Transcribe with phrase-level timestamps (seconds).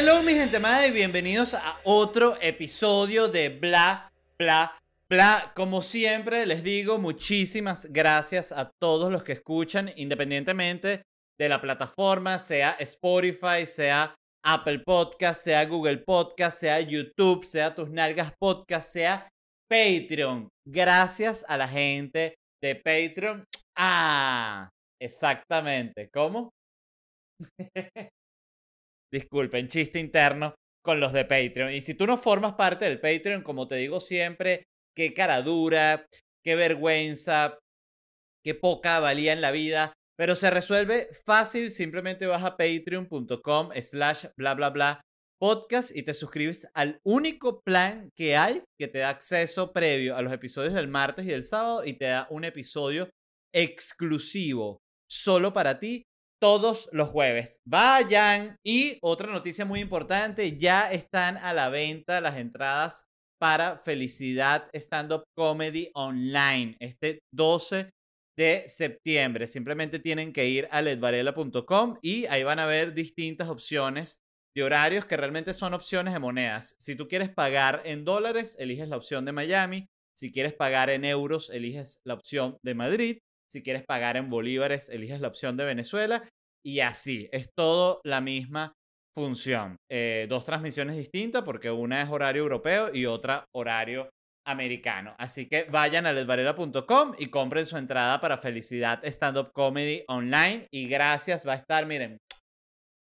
[0.00, 4.72] Hello mi gente amada y bienvenidos a otro episodio de Bla Bla
[5.08, 5.52] Bla.
[5.56, 11.02] Como siempre les digo muchísimas gracias a todos los que escuchan independientemente
[11.36, 14.14] de la plataforma, sea Spotify, sea
[14.44, 19.28] Apple Podcast, sea Google Podcast, sea YouTube, sea Tus Nalgas Podcast, sea
[19.68, 20.48] Patreon.
[20.64, 23.44] Gracias a la gente de Patreon.
[23.76, 24.68] Ah,
[25.00, 26.08] exactamente.
[26.14, 26.50] ¿Cómo?
[29.12, 30.54] Disculpen, chiste interno
[30.84, 31.72] con los de Patreon.
[31.72, 34.64] Y si tú no formas parte del Patreon, como te digo siempre,
[34.96, 36.06] qué cara dura,
[36.44, 37.58] qué vergüenza,
[38.44, 39.92] qué poca valía en la vida.
[40.16, 45.00] Pero se resuelve fácil, simplemente vas a patreon.com slash bla bla bla
[45.38, 50.22] podcast y te suscribes al único plan que hay que te da acceso previo a
[50.22, 53.08] los episodios del martes y del sábado y te da un episodio
[53.54, 56.02] exclusivo solo para ti
[56.40, 57.60] todos los jueves.
[57.64, 58.56] Vayan.
[58.64, 63.04] Y otra noticia muy importante, ya están a la venta las entradas
[63.40, 67.90] para Felicidad Stand Up Comedy Online este 12
[68.36, 69.46] de septiembre.
[69.46, 74.20] Simplemente tienen que ir a ledvarela.com y ahí van a ver distintas opciones
[74.54, 76.74] de horarios que realmente son opciones de monedas.
[76.78, 79.88] Si tú quieres pagar en dólares, eliges la opción de Miami.
[80.16, 83.18] Si quieres pagar en euros, eliges la opción de Madrid.
[83.50, 86.22] Si quieres pagar en bolívares, eliges la opción de Venezuela.
[86.68, 88.74] Y así, es todo la misma
[89.14, 89.78] función.
[89.90, 94.10] Eh, dos transmisiones distintas porque una es horario europeo y otra horario
[94.46, 95.16] americano.
[95.18, 100.66] Así que vayan a ledvarela.com y compren su entrada para Felicidad Stand Up Comedy Online.
[100.70, 102.18] Y gracias, va a estar, miren,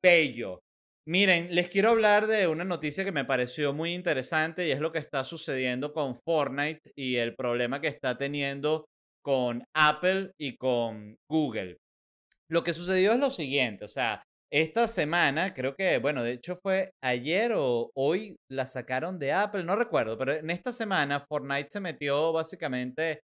[0.02, 0.62] bello.
[1.06, 4.94] Miren, les quiero hablar de una noticia que me pareció muy interesante y es lo
[4.94, 8.86] que está sucediendo con Fortnite y el problema que está teniendo
[9.22, 11.81] con Apple y con Google.
[12.52, 16.58] Lo que sucedió es lo siguiente, o sea, esta semana, creo que, bueno, de hecho
[16.58, 21.70] fue ayer o hoy la sacaron de Apple, no recuerdo, pero en esta semana Fortnite
[21.72, 23.22] se metió básicamente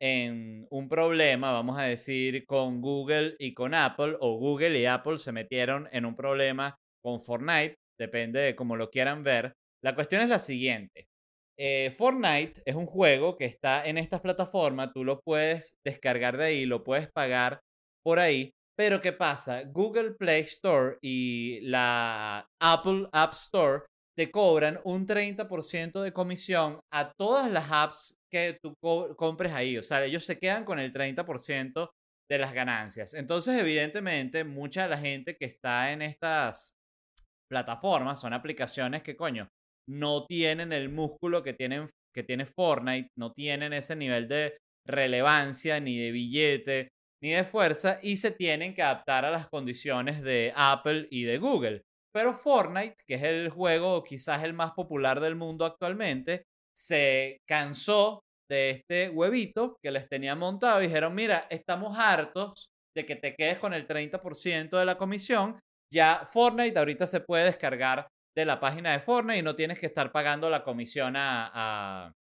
[0.00, 5.18] en un problema, vamos a decir, con Google y con Apple, o Google y Apple
[5.18, 9.52] se metieron en un problema con Fortnite, depende de cómo lo quieran ver.
[9.84, 11.04] La cuestión es la siguiente.
[11.58, 16.44] Eh, Fortnite es un juego que está en estas plataformas, tú lo puedes descargar de
[16.46, 17.60] ahí, lo puedes pagar
[18.02, 19.62] por ahí, pero ¿qué pasa?
[19.62, 23.84] Google Play Store y la Apple App Store
[24.18, 28.74] te cobran un 30% de comisión a todas las apps que tú
[29.16, 29.78] compres ahí.
[29.78, 31.90] O sea, ellos se quedan con el 30%
[32.28, 33.14] de las ganancias.
[33.14, 36.72] Entonces, evidentemente, mucha de la gente que está en estas
[37.48, 39.48] plataformas son aplicaciones que, coño,
[39.88, 45.78] no tienen el músculo que, tienen, que tiene Fortnite, no tienen ese nivel de relevancia
[45.78, 46.88] ni de billete
[47.22, 51.38] ni de fuerza y se tienen que adaptar a las condiciones de Apple y de
[51.38, 51.84] Google.
[52.12, 56.44] Pero Fortnite, que es el juego quizás el más popular del mundo actualmente,
[56.76, 63.06] se cansó de este huevito que les tenía montado y dijeron, mira, estamos hartos de
[63.06, 65.58] que te quedes con el 30% de la comisión.
[65.90, 69.86] Ya Fortnite ahorita se puede descargar de la página de Fortnite y no tienes que
[69.86, 72.12] estar pagando la comisión a,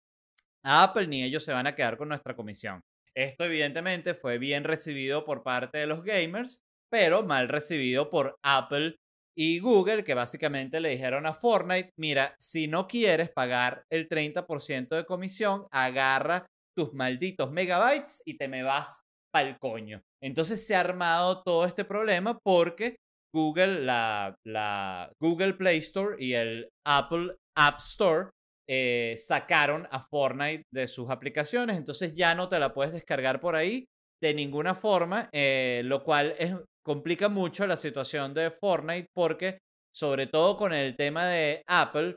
[0.63, 2.81] a Apple ni ellos se van a quedar con nuestra comisión.
[3.17, 8.97] Esto evidentemente fue bien recibido por parte de los gamers, pero mal recibido por Apple
[9.37, 14.97] y Google, que básicamente le dijeron a Fortnite, mira, si no quieres pagar el 30%
[14.97, 20.03] de comisión, agarra tus malditos megabytes y te me vas pa'l coño.
[20.23, 22.97] Entonces se ha armado todo este problema porque
[23.33, 28.31] Google, la, Google Play Store y el Apple App Store
[28.73, 33.57] eh, sacaron a Fortnite de sus aplicaciones, entonces ya no te la puedes descargar por
[33.57, 33.85] ahí
[34.23, 36.37] de ninguna forma, eh, lo cual
[36.85, 39.59] complica mucho la situación de Fortnite porque
[39.93, 42.15] sobre todo con el tema de Apple,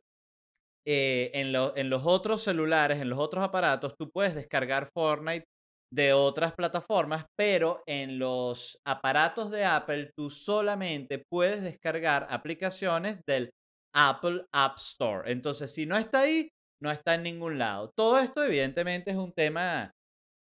[0.86, 5.46] eh, en, en los otros celulares, en los otros aparatos, tú puedes descargar Fortnite
[5.92, 13.50] de otras plataformas, pero en los aparatos de Apple tú solamente puedes descargar aplicaciones del
[13.94, 15.32] Apple App Store.
[15.32, 16.50] Entonces, si no está ahí,
[16.82, 17.92] no está en ningún lado.
[17.96, 19.94] Todo esto, evidentemente, es un tema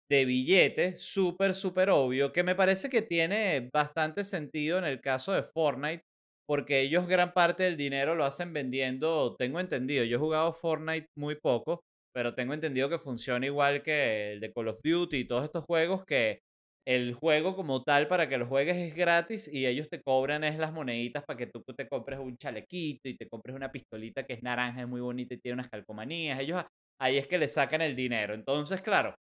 [0.09, 5.31] de billetes súper, súper obvio, que me parece que tiene bastante sentido en el caso
[5.31, 6.03] de Fortnite,
[6.45, 11.07] porque ellos gran parte del dinero lo hacen vendiendo, tengo entendido, yo he jugado Fortnite
[11.15, 11.81] muy poco,
[12.13, 15.63] pero tengo entendido que funciona igual que el de Call of Duty y todos estos
[15.63, 16.41] juegos que
[16.87, 20.57] el juego como tal para que lo juegues es gratis y ellos te cobran es
[20.57, 24.33] las moneditas para que tú te compres un chalequito y te compres una pistolita que
[24.33, 26.39] es naranja, es muy bonita y tiene unas calcomanías.
[26.39, 26.63] Ellos
[26.99, 28.33] ahí es que le sacan el dinero.
[28.33, 29.15] Entonces, claro,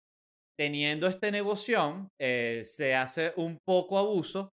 [0.57, 4.49] teniendo este negocio, eh, se hace un poco abuso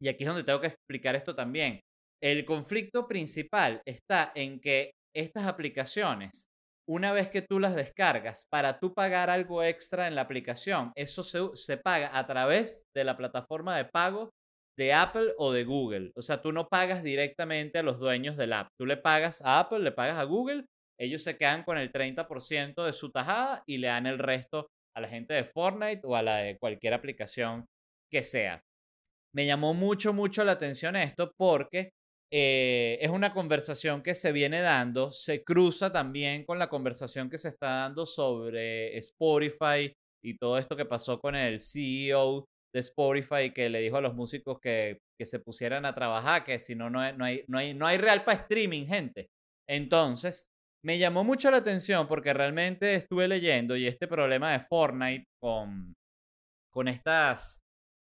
[0.00, 1.80] y aquí es donde tengo que explicar esto también.
[2.22, 6.47] El conflicto principal está en que estas aplicaciones,
[6.88, 11.22] una vez que tú las descargas, para tú pagar algo extra en la aplicación, eso
[11.22, 14.30] se, se paga a través de la plataforma de pago
[14.78, 16.12] de Apple o de Google.
[16.14, 18.68] O sea, tú no pagas directamente a los dueños del app.
[18.78, 20.64] Tú le pagas a Apple, le pagas a Google,
[20.98, 25.00] ellos se quedan con el 30% de su tajada y le dan el resto a
[25.00, 27.66] la gente de Fortnite o a la de cualquier aplicación
[28.10, 28.62] que sea.
[29.34, 31.90] Me llamó mucho, mucho la atención esto porque
[32.30, 37.38] eh, es una conversación que se viene dando, se cruza también con la conversación que
[37.38, 39.92] se está dando sobre Spotify
[40.22, 42.44] y todo esto que pasó con el CEO
[42.74, 46.58] de Spotify que le dijo a los músicos que, que se pusieran a trabajar, que
[46.58, 49.30] si no, no hay, no hay, no hay real para streaming, gente.
[49.66, 50.48] Entonces,
[50.84, 55.94] me llamó mucho la atención porque realmente estuve leyendo y este problema de Fortnite con,
[56.70, 57.62] con estas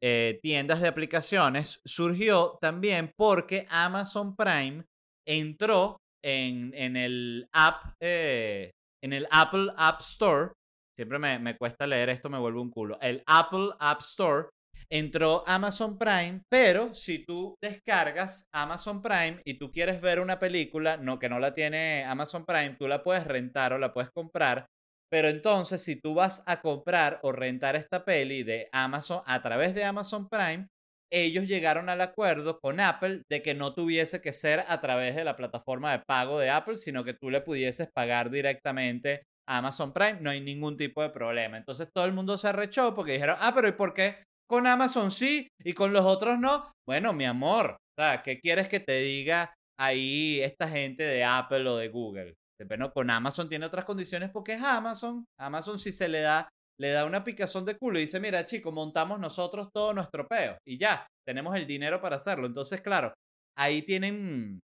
[0.02, 4.84] eh, tiendas de aplicaciones surgió también porque Amazon Prime
[5.26, 8.70] entró en, en el app, eh,
[9.02, 10.52] en el Apple App Store.
[10.96, 12.98] Siempre me, me cuesta leer esto, me vuelve un culo.
[13.00, 14.48] El Apple App Store
[14.90, 20.96] entró Amazon Prime, pero si tú descargas Amazon Prime y tú quieres ver una película,
[20.96, 24.66] no que no la tiene Amazon Prime, tú la puedes rentar o la puedes comprar
[25.10, 29.74] pero entonces, si tú vas a comprar o rentar esta peli de Amazon a través
[29.74, 30.68] de Amazon Prime,
[31.10, 35.24] ellos llegaron al acuerdo con Apple de que no tuviese que ser a través de
[35.24, 39.94] la plataforma de pago de Apple, sino que tú le pudieses pagar directamente a Amazon
[39.94, 41.56] Prime, no hay ningún tipo de problema.
[41.56, 44.16] Entonces todo el mundo se arrechó porque dijeron, ah, pero ¿y por qué
[44.46, 46.70] con Amazon sí y con los otros no?
[46.86, 47.78] Bueno, mi amor,
[48.22, 52.34] ¿qué quieres que te diga ahí esta gente de Apple o de Google?
[52.66, 55.24] Bueno, con Amazon tiene otras condiciones porque es Amazon.
[55.38, 56.48] Amazon si se le da,
[56.80, 60.58] le da una picazón de culo y dice, mira chico, montamos nosotros todo nuestro peo
[60.66, 62.46] y ya, tenemos el dinero para hacerlo.
[62.46, 63.12] Entonces, claro,
[63.56, 64.60] ahí tienen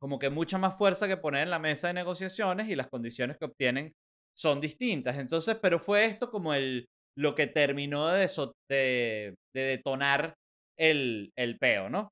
[0.00, 3.36] como que mucha más fuerza que poner en la mesa de negociaciones y las condiciones
[3.38, 3.92] que obtienen
[4.36, 5.18] son distintas.
[5.18, 6.86] Entonces, pero fue esto como el,
[7.16, 8.28] lo que terminó de,
[8.70, 10.34] de, de detonar
[10.78, 12.08] el, el peo, ¿no?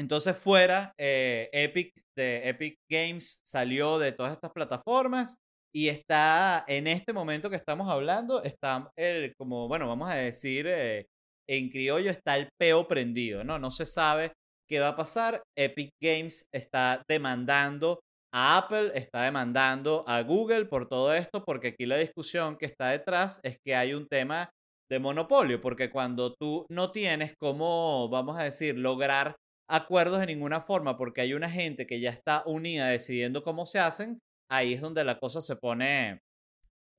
[0.00, 5.36] Entonces fuera, eh, Epic, de Epic Games salió de todas estas plataformas
[5.74, 10.66] y está, en este momento que estamos hablando, está el, como, bueno, vamos a decir,
[10.66, 11.06] eh,
[11.46, 13.58] en criollo está el peo prendido, ¿no?
[13.58, 14.32] No se sabe
[14.66, 15.42] qué va a pasar.
[15.54, 18.00] Epic Games está demandando
[18.32, 22.88] a Apple, está demandando a Google por todo esto, porque aquí la discusión que está
[22.88, 24.48] detrás es que hay un tema
[24.90, 29.36] de monopolio, porque cuando tú no tienes cómo, vamos a decir, lograr
[29.70, 33.78] acuerdos de ninguna forma porque hay una gente que ya está unida decidiendo cómo se
[33.78, 34.18] hacen,
[34.50, 36.20] ahí es donde la cosa se pone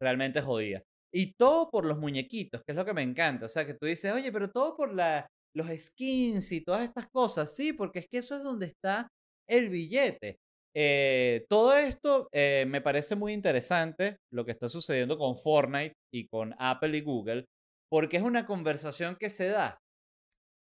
[0.01, 0.81] realmente jodida.
[1.13, 3.45] Y todo por los muñequitos, que es lo que me encanta.
[3.45, 7.07] O sea, que tú dices, oye, pero todo por la, los skins y todas estas
[7.13, 7.53] cosas.
[7.55, 9.09] Sí, porque es que eso es donde está
[9.49, 10.37] el billete.
[10.73, 16.27] Eh, todo esto eh, me parece muy interesante, lo que está sucediendo con Fortnite y
[16.27, 17.45] con Apple y Google,
[17.89, 19.80] porque es una conversación que se da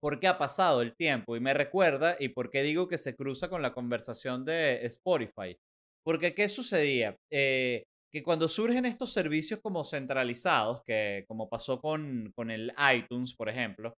[0.01, 3.17] por qué ha pasado el tiempo y me recuerda y por qué digo que se
[3.17, 5.57] cruza con la conversación de Spotify.
[6.05, 7.17] Porque ¿qué sucedía?
[7.33, 13.35] Eh, que cuando surgen estos servicios como centralizados, que como pasó con, con el iTunes,
[13.35, 13.95] por ejemplo,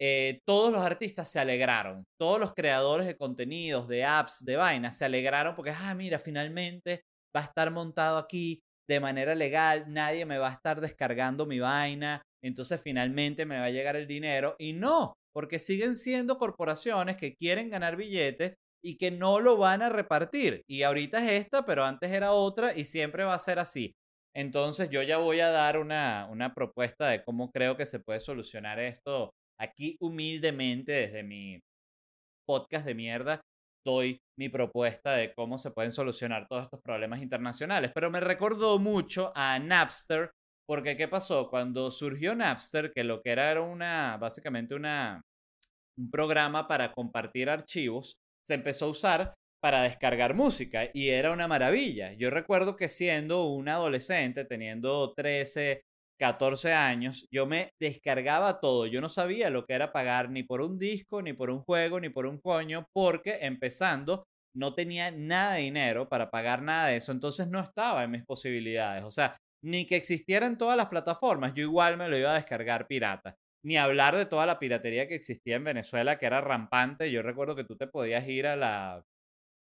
[0.00, 4.98] eh, todos los artistas se alegraron, todos los creadores de contenidos, de apps, de vainas,
[4.98, 7.02] se alegraron porque, ah, mira, finalmente
[7.34, 11.58] va a estar montado aquí de manera legal, nadie me va a estar descargando mi
[11.60, 14.56] vaina, entonces finalmente me va a llegar el dinero.
[14.58, 19.82] Y no, porque siguen siendo corporaciones que quieren ganar billetes y que no lo van
[19.82, 20.62] a repartir.
[20.68, 23.94] Y ahorita es esta, pero antes era otra y siempre va a ser así.
[24.36, 28.20] Entonces yo ya voy a dar una, una propuesta de cómo creo que se puede
[28.20, 31.60] solucionar esto aquí humildemente desde mi
[32.46, 33.40] podcast de mierda.
[33.86, 37.92] Doy mi propuesta de cómo se pueden solucionar todos estos problemas internacionales.
[37.94, 40.30] Pero me recordó mucho a Napster
[40.66, 41.48] porque, ¿qué pasó?
[41.48, 45.22] Cuando surgió Napster, que lo que era era una, básicamente una,
[45.98, 48.16] un programa para compartir archivos,
[48.46, 52.12] se empezó a usar para descargar música y era una maravilla.
[52.12, 55.82] Yo recuerdo que siendo un adolescente, teniendo 13,
[56.20, 58.86] 14 años, yo me descargaba todo.
[58.86, 62.00] Yo no sabía lo que era pagar ni por un disco, ni por un juego,
[62.00, 66.96] ni por un coño, porque empezando no tenía nada de dinero para pagar nada de
[66.96, 69.02] eso, entonces no estaba en mis posibilidades.
[69.04, 72.34] O sea, ni que existiera en todas las plataformas, yo igual me lo iba a
[72.34, 73.38] descargar pirata.
[73.64, 77.10] Ni hablar de toda la piratería que existía en Venezuela, que era rampante.
[77.10, 79.02] Yo recuerdo que tú te podías ir a la,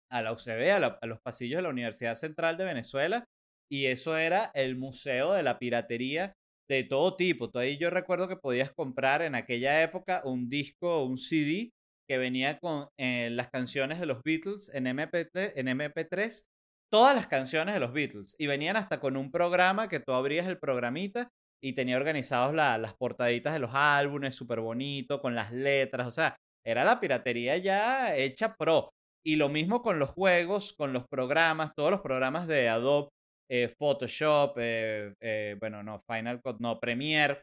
[0.09, 3.25] a la UCB, a, los pasillos de la Universidad Central de Venezuela,
[3.69, 6.33] y eso era el museo de la piratería
[6.67, 7.51] de todo tipo.
[7.51, 11.71] Todavía yo recuerdo que podías comprar en aquella época un disco, un CD
[12.09, 16.45] que venía con eh, las canciones de los Beatles en, MP3, en MP3,
[16.93, 20.45] todas las canciones de los Beatles, y venían hasta con un programa que tú abrías
[20.45, 26.05] el programita y tenía organizados las portaditas de los álbumes, súper bonito, con las letras,
[26.05, 28.91] o sea, era la piratería ya hecha pro.
[29.25, 33.09] Y lo mismo con los juegos, con los programas, todos los programas de Adobe,
[33.49, 37.41] eh, Photoshop, eh, eh, bueno, no, Final Cut, no, Premiere.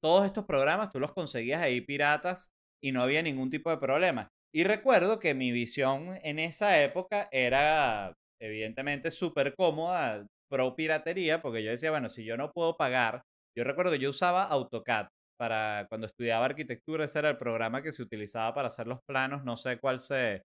[0.00, 2.50] todos estos programas tú los conseguías ahí piratas
[2.82, 4.28] y no había ningún tipo de problema.
[4.52, 8.12] Y recuerdo que mi visión en esa época era
[8.44, 13.22] evidentemente súper cómoda, pro piratería, porque yo decía, bueno, si yo no puedo pagar,
[13.56, 15.08] yo recuerdo que yo usaba AutoCAD
[15.38, 19.44] para cuando estudiaba arquitectura, ese era el programa que se utilizaba para hacer los planos,
[19.44, 20.42] no sé cuál se,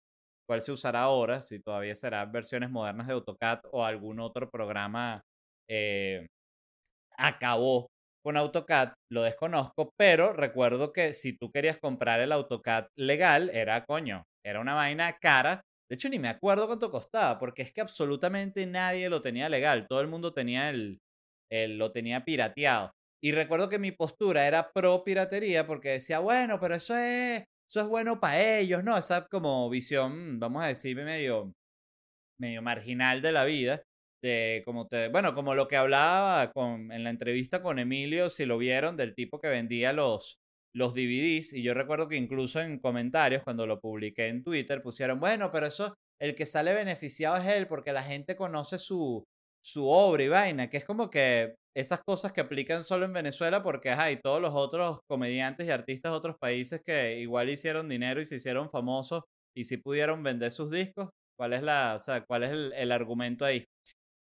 [0.47, 5.21] cuál se usará ahora, si todavía será versiones modernas de AutoCAD o algún otro programa
[5.69, 6.25] eh,
[7.17, 7.87] acabó
[8.23, 13.85] con AutoCAD, lo desconozco, pero recuerdo que si tú querías comprar el AutoCAD legal, era
[13.85, 15.61] coño, era una vaina cara.
[15.89, 19.87] De hecho, ni me acuerdo cuánto costaba, porque es que absolutamente nadie lo tenía legal.
[19.87, 20.99] Todo el mundo tenía el,
[21.51, 22.91] el lo tenía pirateado.
[23.21, 27.81] Y recuerdo que mi postura era pro piratería porque decía, bueno, pero eso es eso
[27.81, 28.97] es bueno para ellos, ¿no?
[28.97, 31.53] Esa como visión, vamos a decir, medio,
[32.39, 33.83] medio marginal de la vida.
[34.23, 38.45] De como te, bueno, como lo que hablaba con, en la entrevista con Emilio, si
[38.45, 40.39] lo vieron, del tipo que vendía los,
[40.73, 41.53] los DVDs.
[41.53, 45.65] Y yo recuerdo que incluso en comentarios, cuando lo publiqué en Twitter, pusieron, bueno, pero
[45.65, 49.23] eso, el que sale beneficiado es él porque la gente conoce su,
[49.63, 53.63] su obra y vaina, que es como que esas cosas que aplican solo en Venezuela
[53.63, 58.19] porque hay todos los otros comediantes y artistas de otros países que igual hicieron dinero
[58.19, 59.23] y se hicieron famosos
[59.55, 63.45] y si pudieron vender sus discos, ¿cuál es, la, o sea, cuál es el, argumento
[63.45, 63.65] ahí?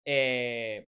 [0.06, 0.84] Eh,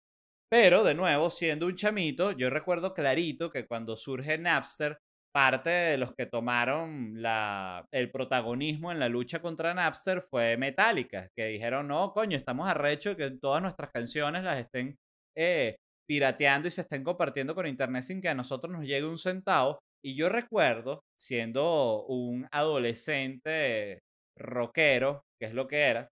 [0.49, 4.97] pero, de nuevo, siendo un chamito, yo recuerdo clarito que cuando surge Napster,
[5.31, 11.29] parte de los que tomaron la, el protagonismo en la lucha contra Napster fue Metallica,
[11.35, 14.97] que dijeron, no, coño, estamos arrecho que todas nuestras canciones las estén
[15.37, 15.75] eh,
[16.07, 19.79] pirateando y se estén compartiendo con internet sin que a nosotros nos llegue un centavo.
[20.03, 23.99] Y yo recuerdo, siendo un adolescente
[24.37, 26.09] rockero, que es lo que era,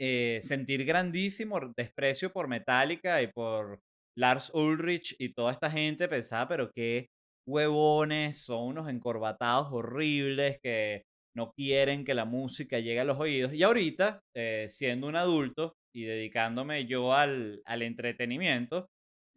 [0.00, 3.80] eh, sentir grandísimo desprecio por Metallica y por
[4.16, 6.08] Lars Ulrich y toda esta gente.
[6.08, 7.08] Pensaba, pero qué
[7.46, 11.04] huevones, son unos encorbatados horribles que
[11.36, 13.54] no quieren que la música llegue a los oídos.
[13.54, 18.86] Y ahorita, eh, siendo un adulto, y dedicándome yo al, al entretenimiento,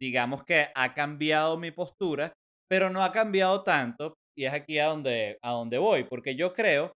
[0.00, 2.32] digamos que ha cambiado mi postura,
[2.68, 6.52] pero no ha cambiado tanto y es aquí a donde, a donde voy, porque yo
[6.52, 6.92] creo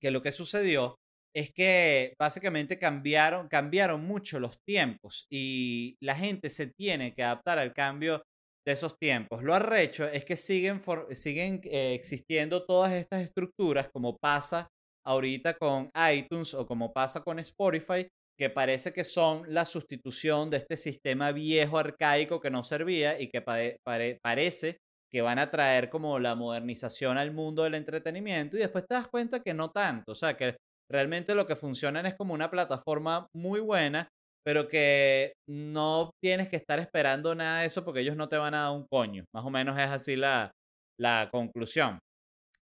[0.00, 0.96] que lo que sucedió
[1.34, 7.58] es que básicamente cambiaron, cambiaron mucho los tiempos y la gente se tiene que adaptar
[7.58, 8.22] al cambio
[8.66, 9.42] de esos tiempos.
[9.42, 10.80] Lo arrecho es que siguen,
[11.12, 14.68] siguen eh, existiendo todas estas estructuras como pasa
[15.06, 20.56] ahorita con iTunes o como pasa con Spotify, que parece que son la sustitución de
[20.58, 24.78] este sistema viejo, arcaico que no servía y que parece
[25.10, 29.06] que van a traer como la modernización al mundo del entretenimiento y después te das
[29.06, 30.56] cuenta que no tanto, o sea, que
[30.90, 34.08] realmente lo que funcionan es como una plataforma muy buena,
[34.46, 38.54] pero que no tienes que estar esperando nada de eso porque ellos no te van
[38.54, 40.52] a dar un coño, más o menos es así la,
[41.00, 41.98] la conclusión.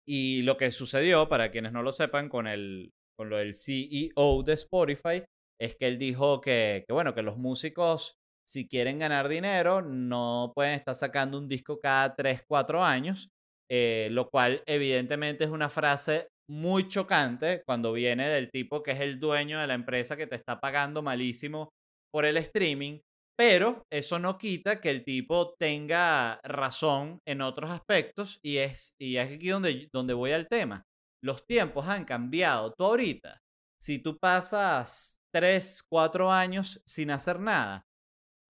[0.08, 4.44] Y lo que sucedió, para quienes no lo sepan, con, el, con lo del CEO
[4.44, 5.26] de Spotify,
[5.60, 8.14] es que él dijo que, bueno, que los músicos,
[8.48, 13.28] si quieren ganar dinero, no pueden estar sacando un disco cada 3, 4 años,
[13.70, 19.02] eh, lo cual evidentemente es una frase muy chocante cuando viene del tipo que es
[19.02, 21.70] el dueño de la empresa que te está pagando malísimo
[22.12, 23.00] por el streaming,
[23.38, 29.18] pero eso no quita que el tipo tenga razón en otros aspectos y es, y
[29.18, 30.84] es aquí donde, donde voy al tema.
[31.22, 32.74] Los tiempos han cambiado.
[32.74, 33.40] Tú ahorita,
[33.80, 37.84] si tú pasas tres, cuatro años sin hacer nada,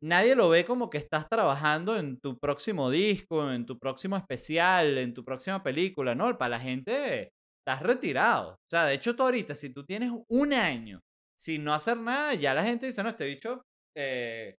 [0.01, 4.97] nadie lo ve como que estás trabajando en tu próximo disco, en tu próximo especial,
[4.97, 6.37] en tu próxima película, ¿no?
[6.37, 7.31] Para la gente
[7.67, 8.51] estás retirado.
[8.51, 10.99] O sea, de hecho, tú ahorita, si tú tienes un año
[11.37, 13.61] sin no hacer nada, ya la gente dice, no, este bicho
[13.95, 14.55] eh,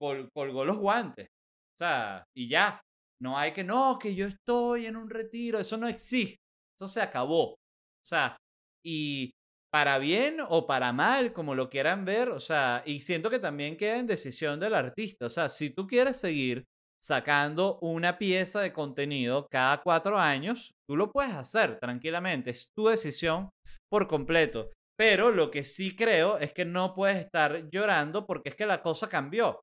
[0.00, 1.26] colgó los guantes.
[1.26, 2.80] O sea, y ya.
[3.20, 6.36] No hay que, no, que yo estoy en un retiro, eso no existe.
[6.78, 7.52] Eso se acabó.
[7.52, 7.56] O
[8.04, 8.36] sea,
[8.84, 9.30] y
[9.72, 13.76] para bien o para mal, como lo quieran ver, o sea, y siento que también
[13.76, 16.64] queda en decisión del artista, o sea, si tú quieres seguir
[17.02, 22.88] sacando una pieza de contenido cada cuatro años, tú lo puedes hacer tranquilamente, es tu
[22.88, 23.50] decisión
[23.90, 24.70] por completo.
[24.98, 28.82] Pero lo que sí creo es que no puedes estar llorando porque es que la
[28.82, 29.60] cosa cambió.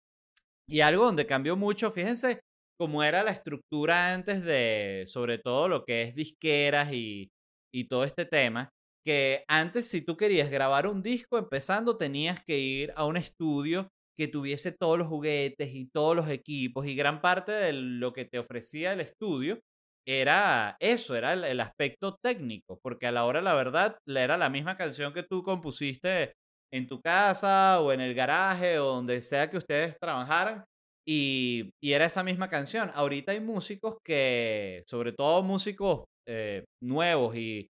[0.70, 2.40] Y algo donde cambió mucho, fíjense
[2.80, 7.30] cómo era la estructura antes de, sobre todo lo que es disqueras y,
[7.74, 8.70] y todo este tema,
[9.06, 13.90] que antes si tú querías grabar un disco empezando tenías que ir a un estudio
[14.18, 18.26] que tuviese todos los juguetes y todos los equipos y gran parte de lo que
[18.26, 19.60] te ofrecía el estudio
[20.06, 24.76] era eso, era el, aspecto técnico, porque a la hora la verdad era la misma
[24.76, 26.34] canción que tú compusiste
[26.74, 30.66] en tu casa o en el garaje o donde sea que ustedes trabajaran
[31.08, 32.90] y, era esa misma canción.
[32.94, 37.68] Ahorita hay músicos que, sobre todo músicos eh, nuevos y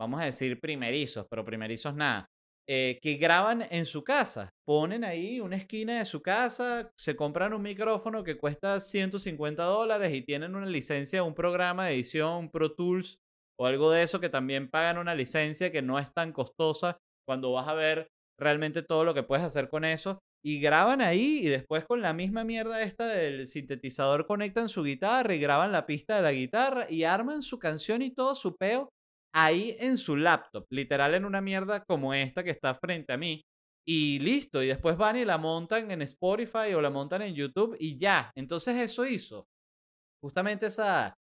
[0.00, 2.26] vamos a decir primerizos, pero primerizos nada,
[2.70, 4.50] eh, que graban en su casa.
[4.66, 10.12] Ponen ahí una esquina de su casa, se compran un micrófono que cuesta 150 dólares
[10.12, 13.20] y tienen una licencia, un programa de edición, Pro Tools
[13.58, 17.52] o algo de eso que también pagan una licencia que no es tan costosa cuando
[17.52, 18.08] vas a ver
[18.38, 20.18] realmente todo lo que puedes hacer con eso.
[20.44, 25.34] Y graban ahí y después con la misma mierda esta del sintetizador conectan su guitarra
[25.34, 28.90] y graban la pista de la guitarra y arman su canción y todo su peo
[29.34, 33.42] ahí en su laptop, literal en una mierda como esta que está frente a mí.
[33.86, 37.76] Y listo, y después van y la montan en Spotify o la montan en YouTube
[37.80, 38.30] y ya.
[38.36, 39.46] Entonces eso hizo.
[40.22, 41.14] Justamente esa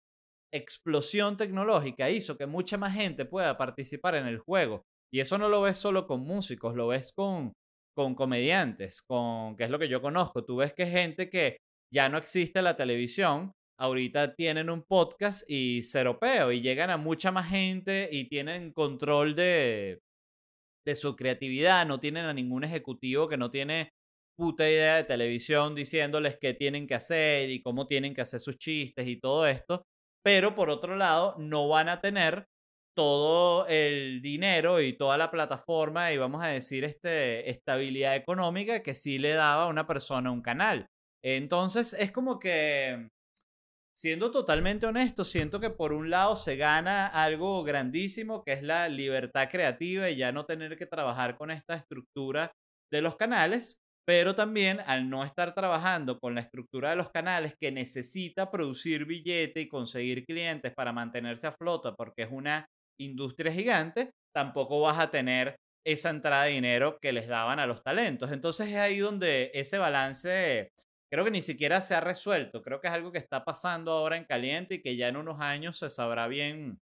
[0.53, 4.85] explosión tecnológica hizo que mucha más gente pueda participar en el juego.
[5.13, 7.53] Y eso no lo ves solo con músicos, lo ves con,
[7.97, 10.45] con comediantes, con, que es lo que yo conozco.
[10.45, 11.59] Tú ves que gente que
[11.93, 17.31] ya no existe la televisión, ahorita tienen un podcast y seropeo y llegan a mucha
[17.31, 20.01] más gente y tienen control de,
[20.87, 23.93] de su creatividad, no tienen a ningún ejecutivo que no tiene
[24.37, 28.59] puta idea de televisión diciéndoles qué tienen que hacer y cómo tienen que hacer sus
[28.59, 29.87] chistes y todo esto,
[30.23, 32.47] pero por otro lado no van a tener
[32.95, 38.95] todo el dinero y toda la plataforma y vamos a decir este estabilidad económica que
[38.95, 40.89] sí le daba a una persona un canal.
[41.23, 43.11] Entonces es como que
[43.97, 48.91] siendo totalmente honesto, siento que por un lado se gana algo grandísimo, que es la
[48.91, 52.53] libertad creativa y ya no tener que trabajar con esta estructura
[52.93, 57.55] de los canales, pero también al no estar trabajando con la estructura de los canales
[57.59, 62.67] que necesita producir billete y conseguir clientes para mantenerse a flota porque es una
[63.01, 67.83] industria gigante, tampoco vas a tener esa entrada de dinero que les daban a los
[67.83, 68.31] talentos.
[68.31, 70.71] Entonces es ahí donde ese balance
[71.11, 72.63] creo que ni siquiera se ha resuelto.
[72.63, 75.41] Creo que es algo que está pasando ahora en caliente y que ya en unos
[75.41, 76.79] años se sabrá bien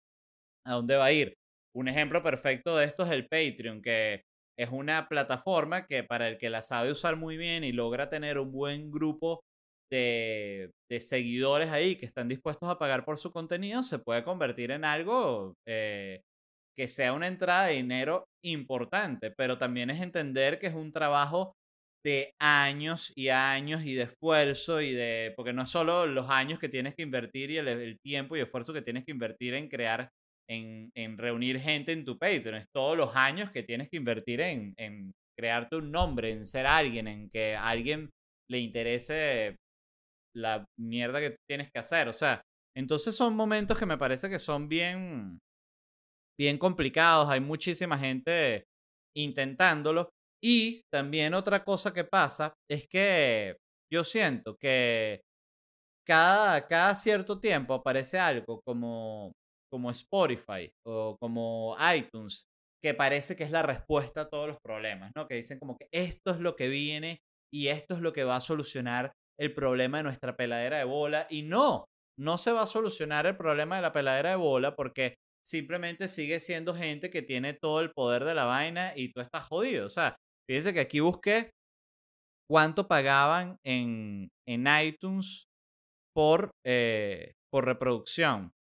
[0.67, 1.35] a dónde va a ir.
[1.75, 4.23] Un ejemplo perfecto de esto es el Patreon, que
[4.59, 8.39] es una plataforma que para el que la sabe usar muy bien y logra tener
[8.39, 9.43] un buen grupo
[9.91, 14.85] de, seguidores ahí que están dispuestos a pagar por su contenido, se puede convertir en
[14.85, 16.21] algo eh,
[16.77, 21.55] que sea una entrada de dinero importante, pero también es entender que es un trabajo
[22.05, 26.59] de años y años y de esfuerzo y de, porque no es solo los años
[26.59, 30.11] que tienes que invertir y el, tiempo y esfuerzo que tienes que invertir en crear,
[30.49, 34.43] en, en, reunir gente en tu Patreon, es todos los años que tienes que invertir
[34.43, 38.11] en, en crearte un nombre, en ser alguien, en que a alguien
[38.51, 39.57] le interese
[40.37, 42.43] la mierda que tienes que hacer, o sea,
[42.77, 45.39] entonces son momentos que me parece que son bien,
[46.39, 48.65] bien complicados, hay muchísima gente
[49.17, 50.11] intentándolo
[50.45, 53.57] y también otra cosa que pasa es que
[53.91, 55.23] yo siento que
[56.07, 59.33] cada, cada cierto tiempo aparece algo como,
[59.73, 62.45] como Spotify o como iTunes
[62.83, 65.27] que parece que es la respuesta a todos los problemas, ¿no?
[65.27, 68.37] Que dicen como que esto es lo que viene y esto es lo que va
[68.37, 71.27] a solucionar el problema de nuestra peladera de bola.
[71.31, 71.87] Y no,
[72.21, 76.41] no se va a solucionar el problema de la peladera de bola porque simplemente sigue
[76.41, 79.87] siendo gente que tiene todo el poder de la vaina y tú estás jodido.
[79.87, 80.17] O sea,
[80.49, 81.51] Fíjense que aquí busqué
[82.49, 85.47] cuánto pagaban en, en iTunes
[86.15, 88.53] por, eh, por reproducción.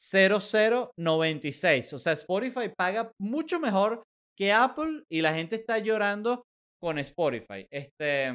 [0.00, 1.92] 0096.
[1.92, 4.02] O sea, Spotify paga mucho mejor
[4.36, 6.44] que Apple y la gente está llorando
[6.80, 7.66] con Spotify.
[7.70, 8.32] Este,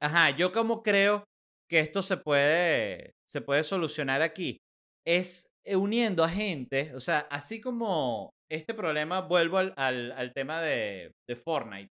[0.00, 1.24] ajá, yo como creo
[1.68, 4.58] que esto se puede, se puede solucionar aquí
[5.06, 11.12] es uniendo a gente, o sea, así como este problema, vuelvo al, al, tema de,
[11.28, 11.88] de Fortnite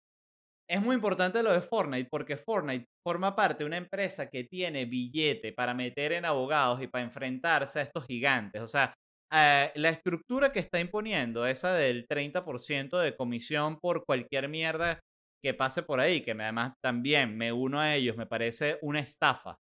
[0.67, 4.85] es muy importante lo de Fortnite porque Fortnite forma parte de una empresa que tiene
[4.85, 8.61] billete para meter en abogados y para enfrentarse a estos gigantes.
[8.61, 8.93] O sea,
[9.31, 14.99] eh, la estructura que está imponiendo, esa del 30% de comisión por cualquier mierda
[15.43, 19.57] que pase por ahí, que además también me uno a ellos, me parece una estafa.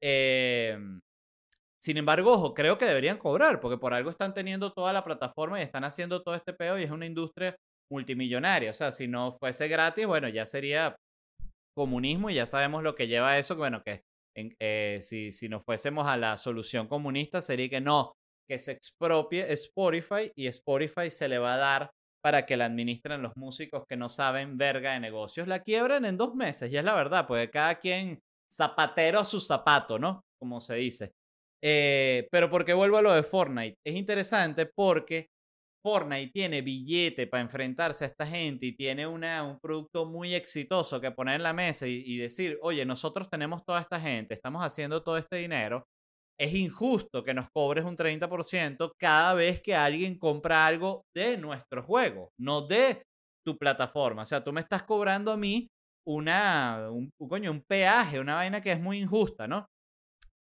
[0.00, 1.00] Em,
[1.80, 5.60] sin embargo, ojo, creo que deberían cobrar, porque por algo están teniendo toda la plataforma
[5.60, 7.56] y están haciendo todo este peo y es una industria
[7.90, 8.70] multimillonaria.
[8.70, 10.96] O sea, si no fuese gratis, bueno, ya sería
[11.76, 14.02] comunismo y ya sabemos lo que lleva a eso, bueno, que
[14.60, 18.12] eh, si, si nos fuésemos a la solución comunista sería que no,
[18.48, 21.90] que se expropie Spotify y Spotify se le va a dar
[22.22, 25.46] para que la administren los músicos que no saben verga de negocios.
[25.46, 28.18] La quiebran en dos meses, y es la verdad, porque cada quien
[28.52, 30.22] zapatero a su zapato, ¿no?
[30.40, 31.12] Como se dice.
[31.62, 33.76] Eh, pero porque vuelvo a lo de Fortnite.
[33.86, 35.28] Es interesante porque
[35.86, 41.00] Fortnite tiene billete para enfrentarse a esta gente y tiene una, un producto muy exitoso
[41.00, 44.64] que poner en la mesa y, y decir, oye, nosotros tenemos toda esta gente, estamos
[44.64, 45.84] haciendo todo este dinero,
[46.40, 51.84] es injusto que nos cobres un 30% cada vez que alguien compra algo de nuestro
[51.84, 53.00] juego, no de
[53.46, 54.22] tu plataforma.
[54.22, 55.68] O sea, tú me estás cobrando a mí
[56.04, 59.66] una, un, coño, un peaje, una vaina que es muy injusta, ¿no?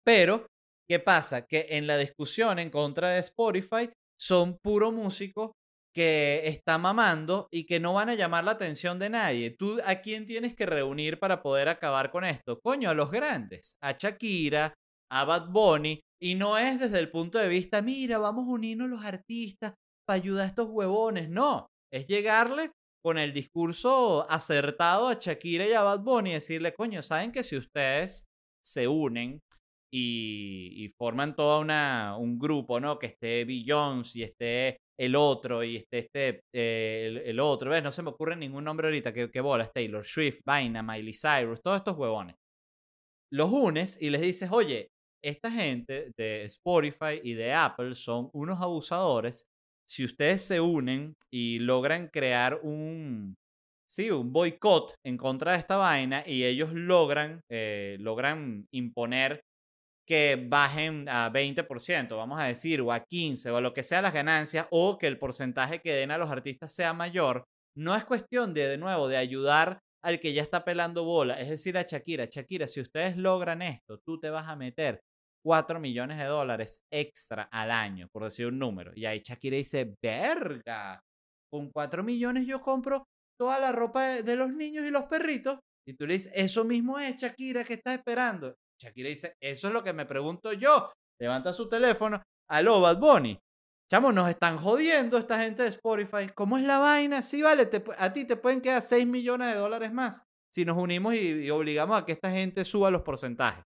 [0.06, 0.46] Pero,
[0.88, 1.44] ¿qué pasa?
[1.44, 3.90] Que en la discusión en contra de Spotify
[4.24, 5.50] son puro músicos
[5.94, 9.50] que está mamando y que no van a llamar la atención de nadie.
[9.50, 12.58] ¿Tú a quién tienes que reunir para poder acabar con esto?
[12.60, 14.74] Coño, a los grandes, a Shakira,
[15.12, 18.88] a Bad Bunny y no es desde el punto de vista, mira, vamos a unirnos
[18.88, 19.74] los artistas
[20.06, 21.28] para ayudar a estos huevones.
[21.28, 22.70] No, es llegarle
[23.04, 27.44] con el discurso acertado a Shakira y a Bad Bunny y decirle, coño, saben que
[27.44, 28.24] si ustedes
[28.64, 29.40] se unen
[29.96, 32.98] y, forman todo una, un grupo, ¿no?
[32.98, 37.82] Que esté Beyoncé y esté el otro y esté este, eh, el, otro, ¿ves?
[37.82, 41.62] No se me ocurre ningún nombre ahorita que, que bola, Taylor Swift, Vaina, Miley Cyrus,
[41.62, 42.34] todos estos huevones.
[43.30, 44.88] Los unes y les dices, oye,
[45.22, 49.46] esta gente de Spotify y de Apple son unos abusadores.
[49.86, 53.36] Si ustedes se unen y logran crear un,
[53.88, 59.40] sí, un boicot en contra de esta vaina y ellos logran, eh, logran imponer
[60.06, 64.02] que bajen a 20%, vamos a decir, o a 15, o a lo que sea
[64.02, 67.44] las ganancias, o que el porcentaje que den a los artistas sea mayor,
[67.76, 71.48] no es cuestión de, de nuevo, de ayudar al que ya está pelando bola, es
[71.48, 75.00] decir, a Shakira, Shakira, si ustedes logran esto, tú te vas a meter
[75.44, 78.92] 4 millones de dólares extra al año, por decir un número.
[78.94, 81.00] Y ahí Shakira dice, verga,
[81.50, 83.04] con 4 millones yo compro
[83.38, 85.58] toda la ropa de los niños y los perritos.
[85.86, 88.54] Y tú le dices, eso mismo es Shakira que está esperando.
[88.84, 90.92] Shakira dice, eso es lo que me pregunto yo.
[91.20, 93.38] Levanta su teléfono, aló, Bad Bunny.
[93.90, 96.28] Chamo, nos están jodiendo esta gente de Spotify.
[96.34, 97.22] ¿Cómo es la vaina?
[97.22, 97.68] Sí, vale,
[97.98, 100.22] a ti te pueden quedar 6 millones de dólares más
[100.54, 103.64] si nos unimos y obligamos a que esta gente suba los porcentajes.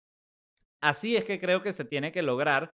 [0.82, 2.70] Así es que creo que se tiene que lograr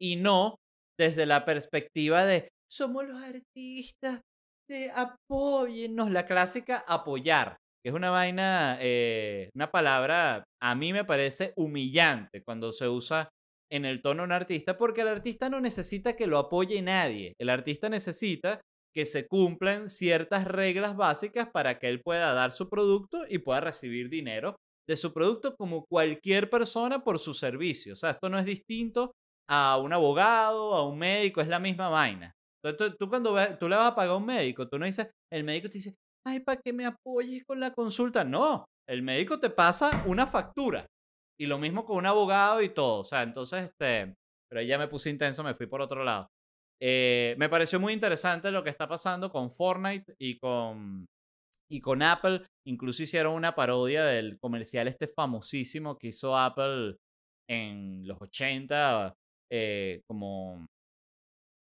[0.00, 0.56] y no
[0.98, 4.22] desde la perspectiva de somos los artistas,
[4.66, 11.52] de apóyennos, la clásica apoyar, es una vaina, eh, una palabra a mí me parece
[11.56, 13.28] humillante cuando se usa
[13.70, 17.34] en el tono de un artista, porque el artista no necesita que lo apoye nadie,
[17.38, 18.60] el artista necesita
[18.92, 23.60] que se cumplan ciertas reglas básicas para que él pueda dar su producto y pueda
[23.60, 24.56] recibir dinero
[24.88, 27.92] de su producto como cualquier persona por su servicio.
[27.92, 29.12] O sea, esto no es distinto
[29.48, 32.32] a un abogado, a un médico, es la misma vaina.
[32.64, 35.44] Entonces, tú, cuando tú le vas a pagar a un médico, tú no dices, el
[35.44, 35.94] médico te dice,
[36.26, 38.24] ay, para que me apoyes con la consulta.
[38.24, 40.86] No, el médico te pasa una factura.
[41.38, 43.00] Y lo mismo con un abogado y todo.
[43.00, 44.14] O sea, entonces, este,
[44.50, 46.28] pero ya me puse intenso, me fui por otro lado.
[46.82, 51.06] Eh, me pareció muy interesante lo que está pasando con Fortnite y con,
[51.70, 56.96] y con Apple incluso hicieron una parodia del comercial este famosísimo que hizo Apple
[57.48, 59.12] en los 80,
[59.50, 60.66] eh, como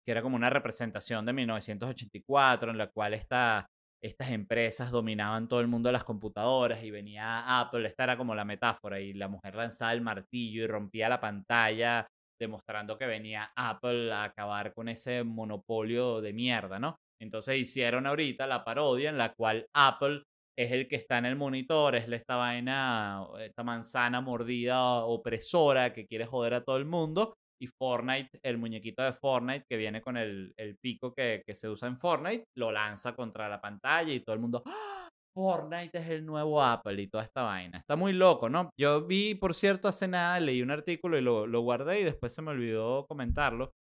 [0.05, 3.67] que era como una representación de 1984 en la cual esta,
[4.03, 8.35] estas empresas dominaban todo el mundo de las computadoras y venía Apple, esta era como
[8.35, 12.07] la metáfora y la mujer lanzaba el martillo y rompía la pantalla
[12.41, 16.97] demostrando que venía Apple a acabar con ese monopolio de mierda, ¿no?
[17.21, 20.23] Entonces hicieron ahorita la parodia en la cual Apple
[20.59, 26.07] es el que está en el monitor, es esta vaina, esta manzana mordida opresora que
[26.07, 27.35] quiere joder a todo el mundo.
[27.61, 31.69] Y Fortnite, el muñequito de Fortnite que viene con el, el pico que, que, se
[31.69, 35.09] usa en Fortnite, lo lanza contra la pantalla y todo el mundo, ¡Ah!
[35.37, 37.77] Fortnite es el nuevo Apple y toda esta vaina.
[37.77, 38.71] Está muy loco, ¿no?
[38.81, 42.33] Yo vi, por cierto, hace nada, leí un artículo y lo, lo guardé y después
[42.33, 43.73] se me olvidó comentarlo,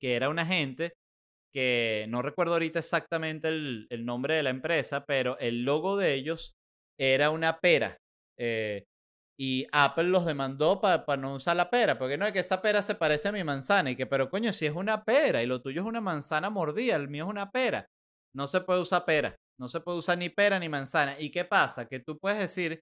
[0.00, 0.94] que era una gente
[1.52, 6.54] que no recuerdo ahorita exactamente el, nombre de la empresa, pero el logo de ellos
[6.98, 7.98] era una pera.
[8.38, 8.84] Eh,
[9.40, 12.82] y Apple los demandó para no usar la pera, porque no es que esa pera
[12.82, 15.62] se parece a mi manzana y que, pero coño, si es una pera y lo
[15.62, 17.86] tuyo es una manzana mordida, el mío es una pera,
[18.34, 21.18] no se puede usar pera, No se puede usar ni pera ni manzana.
[21.18, 21.86] ¿Y qué pasa?
[21.86, 22.80] Que tú puedes decir,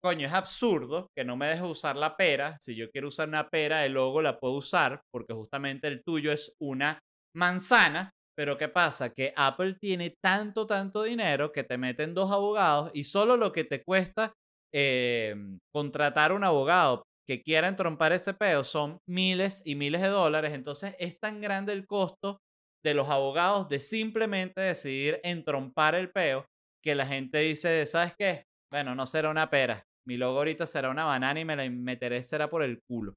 [0.00, 2.56] coño, es absurdo que no me dejes usar la pera.
[2.60, 6.30] Si yo quiero usar una pera, el logo la puedo usar porque justamente el tuyo
[6.30, 7.00] es una
[7.34, 8.12] manzana.
[8.36, 9.10] Pero ¿qué pasa?
[9.10, 13.64] Que Apple tiene tanto, tanto dinero que te meten dos abogados y solo lo que
[13.64, 14.32] te cuesta
[14.74, 15.36] eh,
[15.72, 20.52] contratar un abogado que quiera entrompar ese peo son miles y miles de dólares.
[20.52, 22.38] Entonces es tan grande el costo
[22.84, 26.44] de los abogados de simplemente decidir entrompar el peo
[26.82, 28.44] que la gente dice, ¿sabes qué?
[28.70, 29.84] Bueno, no será una pera.
[30.06, 33.14] Mi logo ahorita será una banana y me la meteré será por el culo.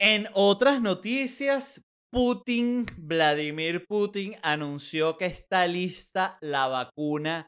[0.00, 7.46] En otras noticias, Putin, Vladimir Putin, anunció que está lista la vacuna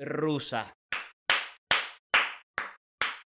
[0.00, 0.72] rusa.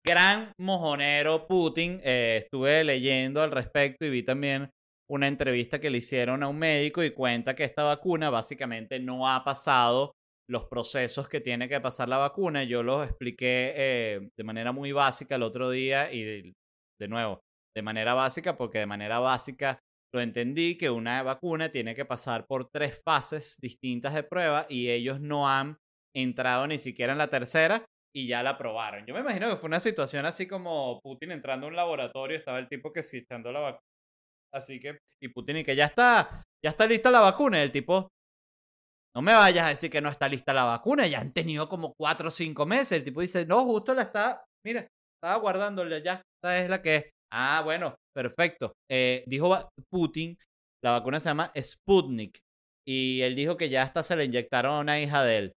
[0.07, 2.01] Gran mojonero Putin.
[2.05, 4.71] Eh, estuve leyendo al respecto y vi también
[5.11, 9.29] una entrevista que le hicieron a un médico y cuenta que esta vacuna básicamente no
[9.29, 10.13] ha pasado
[10.49, 12.63] los procesos que tiene que pasar la vacuna.
[12.63, 16.55] Yo los expliqué eh, de manera muy básica el otro día y
[17.01, 17.41] de nuevo,
[17.75, 19.81] de manera básica porque de manera básica
[20.15, 24.89] lo entendí que una vacuna tiene que pasar por tres fases distintas de prueba y
[24.89, 25.79] ellos no han
[26.15, 27.85] entrado ni siquiera en la tercera
[28.17, 29.05] y ya la aprobaron.
[29.05, 32.59] Yo me imagino que fue una situación así como Putin entrando a un laboratorio, estaba
[32.59, 33.85] el tipo que sí echando la vacuna.
[34.55, 36.27] Así que, y Putin y que ya está,
[36.65, 37.63] ya está lista la vacuna.
[37.63, 38.09] El tipo,
[39.15, 41.93] no me vayas a decir que no está lista la vacuna, ya han tenido como
[41.95, 42.93] cuatro o cinco meses.
[42.93, 44.87] El tipo dice, no, justo la está, mira,
[45.21, 47.05] estaba guardándole ya, esta es la que es.
[47.31, 48.73] Ah, bueno, perfecto.
[48.91, 49.55] Eh, dijo
[49.91, 50.39] Putin,
[50.83, 52.39] la vacuna se llama Sputnik.
[52.89, 55.53] Y él dijo que ya hasta se le inyectaron a una hija de él.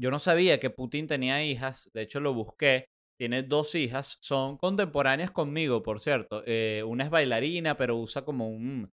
[0.00, 2.86] Yo no sabía que Putin tenía hijas, de hecho lo busqué.
[3.18, 6.42] Tiene dos hijas, son contemporáneas conmigo, por cierto.
[6.46, 8.90] Eh, una es bailarina, pero usa como un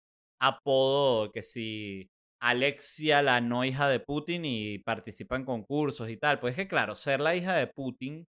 [0.41, 2.09] apodo que si
[2.41, 6.39] Alexia, la no hija de Putin, y participa en concursos y tal.
[6.39, 8.25] Pues es que, claro, ser la hija de Putin,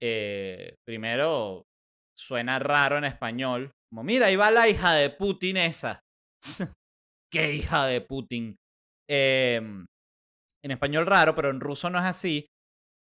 [0.00, 1.66] eh, primero
[2.16, 3.72] suena raro en español.
[3.90, 6.00] Como, mira, ahí va la hija de Putin esa.
[7.32, 8.56] ¿Qué hija de Putin?
[9.08, 9.84] Em,
[10.64, 12.46] en español raro, pero en ruso no es así.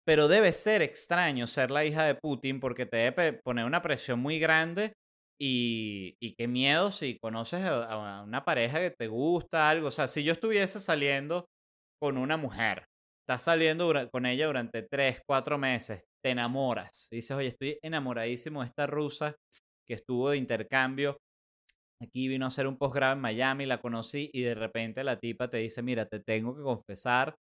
[0.06, 4.20] Pero debe ser extraño ser la hija de Putin porque te debe poner una presión
[4.20, 4.94] muy grande
[5.40, 9.90] y, y qué miedo si conoces a una pareja que te gusta, algo.
[9.90, 11.46] O sea, si yo estuviese saliendo
[12.02, 12.86] con una mujer,
[13.30, 17.08] estás saliendo con ella durante tres, cuatro meses, te enamoras.
[17.12, 19.36] Dices, oye, estoy enamoradísimo de esta rusa
[19.88, 21.20] que estuvo de intercambio.
[22.02, 25.50] Aquí vino a hacer un posgrado en Miami, la conocí y de repente la tipa
[25.50, 27.36] te dice, mira, te tengo que confesar,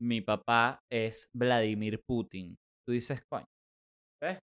[0.00, 2.56] mi papá es Vladimir Putin.
[2.86, 3.46] Tú dices, coño,
[4.22, 4.38] ¿ves?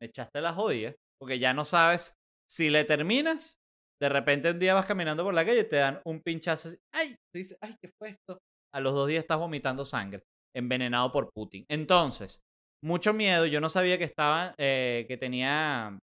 [0.00, 2.14] Me echaste la jodida, porque ya no sabes
[2.50, 3.56] si le terminas.
[4.00, 6.70] De repente un día vas caminando por la calle y te dan un pinchazo.
[6.92, 7.10] ¡Ay!
[7.32, 8.38] Tú dices, ¡ay, qué fue esto!
[8.74, 11.64] A los dos días estás vomitando sangre, envenenado por Putin.
[11.68, 12.40] Entonces,
[12.82, 13.46] mucho miedo.
[13.46, 15.98] Yo no sabía que estaban, eh, que tenía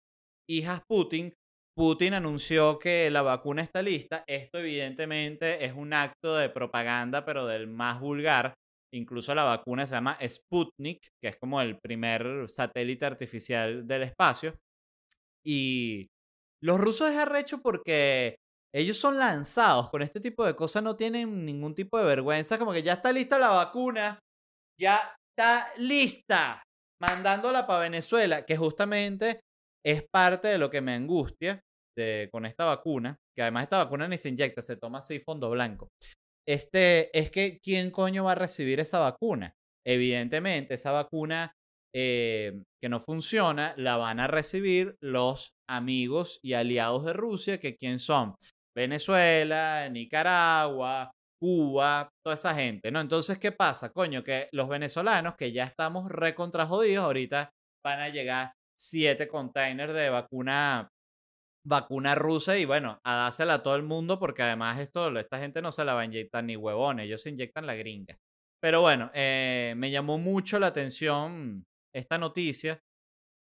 [0.48, 1.33] hijas Putin.
[1.76, 4.24] Putin anunció que la vacuna está lista.
[4.26, 8.55] Esto evidentemente es un acto de propaganda, pero del más vulgar.
[8.92, 14.57] Incluso la vacuna se llama Sputnik, que es como el primer satélite artificial del espacio.
[15.46, 16.09] Y
[16.62, 18.37] los rusos es arrecho porque
[18.74, 22.72] ellos son lanzados con este tipo de cosas, no tienen ningún tipo de vergüenza, como
[22.72, 24.18] que ya está lista la vacuna,
[24.79, 25.00] ya
[25.37, 26.62] está lista
[27.00, 29.40] mandándola para Venezuela, que justamente
[29.85, 31.61] es parte de lo que me angustia
[32.31, 35.88] con esta vacuna, que además esta vacuna ni se inyecta, se toma así fondo blanco.
[36.46, 39.55] Este, es que ¿quién coño va a recibir esa vacuna?
[39.87, 41.53] Evidentemente, esa vacuna
[41.94, 47.76] eh, que no funciona la van a recibir los amigos y aliados de Rusia, que
[47.76, 48.35] quién son?
[48.76, 53.00] Venezuela, Nicaragua, Cuba, toda esa gente, ¿no?
[53.00, 53.92] Entonces, ¿qué pasa?
[53.92, 57.50] Coño, que los venezolanos, que ya estamos recontra jodidos, ahorita
[57.85, 60.88] van a llegar siete containers de vacuna
[61.64, 65.62] vacuna rusa y bueno, a dársela a todo el mundo porque además esto, esta gente
[65.62, 68.18] no se la va a inyectar ni huevones, ellos se inyectan la gringa.
[68.62, 72.80] Pero bueno, eh, me llamó mucho la atención esta noticia,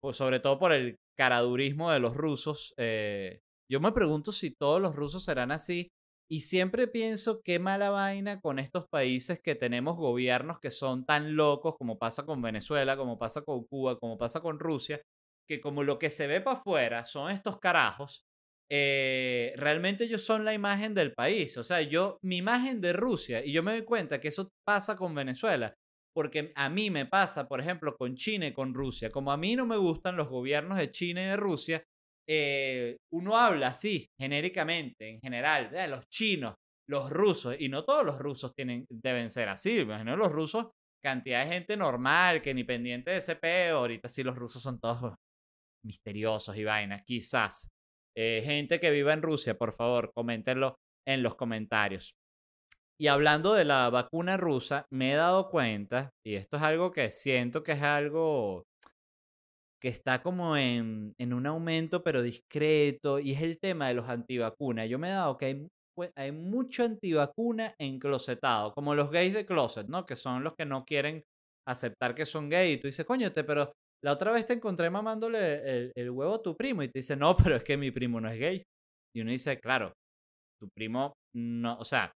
[0.03, 2.75] pues sobre todo por el caradurismo de los rusos.
[2.79, 5.89] Eh, yo me pregunto si todos los rusos serán así
[6.31, 11.35] y siempre pienso qué mala vaina con estos países que tenemos gobiernos que son tan
[11.35, 15.03] locos como pasa con Venezuela, como pasa con Cuba, como pasa con Rusia,
[15.51, 18.23] que como lo que se ve para afuera son estos carajos,
[18.71, 21.57] eh, realmente ellos son la imagen del país.
[21.57, 24.95] O sea, yo, mi imagen de Rusia, y yo me doy cuenta que eso pasa
[24.95, 25.75] con Venezuela,
[26.15, 29.11] porque a mí me pasa, por ejemplo, con China y con Rusia.
[29.11, 31.83] Como a mí no me gustan los gobiernos de China y de Rusia,
[32.29, 36.55] eh, uno habla así, genéricamente, en general, de los chinos,
[36.89, 40.69] los rusos, y no todos los rusos tienen, deben ser así, imagino los rusos,
[41.03, 44.79] cantidad de gente normal, que ni pendiente de ese peo, ahorita sí los rusos son
[44.79, 45.17] todos
[45.85, 47.69] misteriosos y vainas, quizás.
[48.17, 52.13] Eh, gente que viva en Rusia, por favor, coméntenlo en los comentarios.
[53.01, 57.11] Y hablando de la vacuna rusa, me he dado cuenta, y esto es algo que
[57.11, 58.65] siento que es algo
[59.81, 64.09] que está como en, en un aumento, pero discreto, y es el tema de los
[64.09, 64.89] antivacunas.
[64.89, 65.69] Yo me he dado que hay,
[66.15, 70.05] hay mucho antivacuna enclosetado, como los gays de closet, ¿no?
[70.05, 71.25] Que son los que no quieren
[71.67, 72.77] aceptar que son gays.
[72.77, 76.57] Y tú dices, coño, pero la otra vez te encontré mamándole el, huevo a tu
[76.57, 78.63] primo y te dice, no, pero es que mi primo no es gay.
[79.15, 79.93] Y uno dice, claro,
[80.61, 82.13] tu primo no, o sea,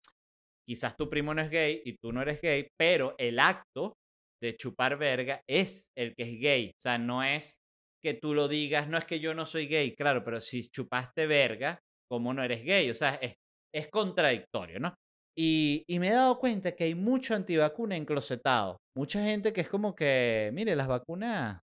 [0.67, 3.95] quizás tu primo no es gay y tú no eres gay, pero el acto
[4.41, 6.69] de chupar verga es el que es gay.
[6.69, 7.59] O sea, no es
[8.03, 11.27] que tú lo digas, no es que yo no soy gay, claro, pero si chupaste
[11.27, 11.79] verga,
[12.11, 12.91] ¿cómo no eres gay?
[12.91, 13.35] O sea, es,
[13.73, 14.95] es contradictorio, ¿no?
[15.37, 18.77] Y, y, me he dado cuenta que hay mucho antivacuna enclosetado.
[18.95, 21.59] Mucha gente que es como que, mire, las vacunas,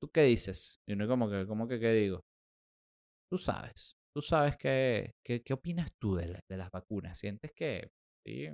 [0.00, 0.80] ¿tú qué dices?
[0.88, 2.20] Y uno como que, ¿cómo que qué digo?
[3.30, 7.18] Tú sabes, tú sabes qué, qué, qué opinas tú de, las vacunas.
[7.18, 7.90] ¿Sientes que,
[8.26, 8.48] sí,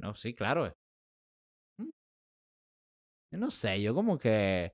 [0.00, 0.72] no, sí, claro,
[3.32, 4.72] no sé, yo como que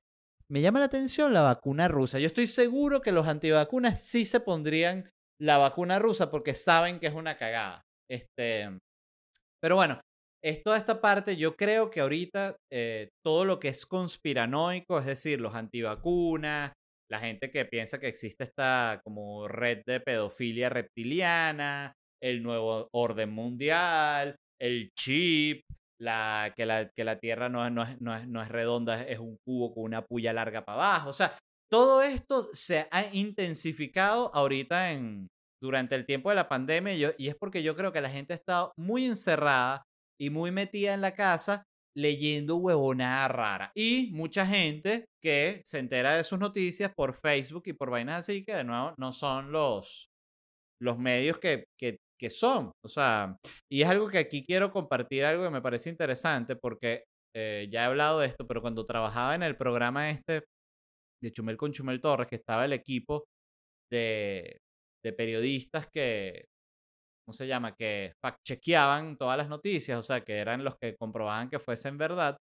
[0.49, 2.19] me llama la atención la vacuna rusa.
[2.19, 7.07] Yo estoy seguro que los antivacunas sí se pondrían la vacuna rusa porque saben que
[7.07, 7.85] es una cagada.
[8.09, 8.79] Este,
[9.61, 9.99] pero bueno,
[10.49, 15.05] es toda esta parte, yo creo que ahorita eh, todo lo que es conspiranoico, es
[15.05, 16.71] decir, los antivacunas,
[17.11, 23.29] la gente que piensa que existe esta como red de pedofilia reptiliana, el nuevo orden
[23.29, 25.63] mundial, el chip,
[25.99, 29.19] la, que, la, que la Tierra no, no, es, no, es, no es redonda, es
[29.19, 31.09] un cubo con una puya larga para abajo.
[31.09, 31.33] O sea,
[31.69, 35.27] todo esto se ha intensificado ahorita en,
[35.61, 38.31] durante el tiempo de la pandemia y, y es porque yo creo que la gente
[38.31, 39.83] ha estado muy encerrada
[40.19, 41.63] y muy metida en la casa
[41.95, 43.71] leyendo huevonada rara.
[43.75, 48.43] Y mucha gente que se entera de sus noticias por Facebook y por vainas así,
[48.45, 50.09] que de nuevo no son los,
[50.79, 52.71] los medios que, que que son.
[52.83, 53.37] O sea,
[53.71, 57.03] y es algo que aquí quiero compartir, algo que me parece interesante, porque
[57.35, 60.43] eh, ya he hablado de esto, pero cuando trabajaba en el programa este
[61.21, 63.25] de Chumel con Chumel Torres, que estaba el equipo
[63.91, 64.59] de,
[65.03, 66.45] de periodistas que,
[67.27, 67.75] ¿cómo se llama?
[67.75, 72.37] Que fact-chequeaban todas las noticias, o sea, que eran los que comprobaban que fuesen verdad.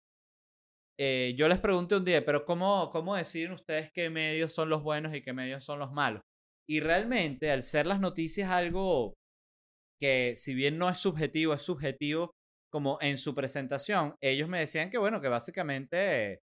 [1.00, 4.84] Eh, yo les pregunté un día, pero ¿cómo, ¿cómo deciden ustedes qué medios son los
[4.84, 6.22] buenos y qué medios son los malos?
[6.70, 9.16] Y realmente, al ser las noticias algo
[10.00, 12.32] que si bien no es subjetivo, es subjetivo
[12.72, 16.42] como en su presentación, ellos me decían que bueno, que básicamente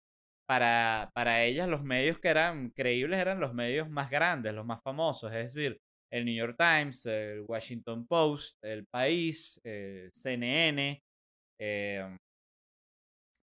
[0.48, 4.80] para, para ellas los medios que eran creíbles eran los medios más grandes, los más
[4.82, 5.78] famosos, es decir,
[6.12, 11.00] el New York Times, el Washington Post, el País, eh, CNN,
[11.60, 12.16] eh,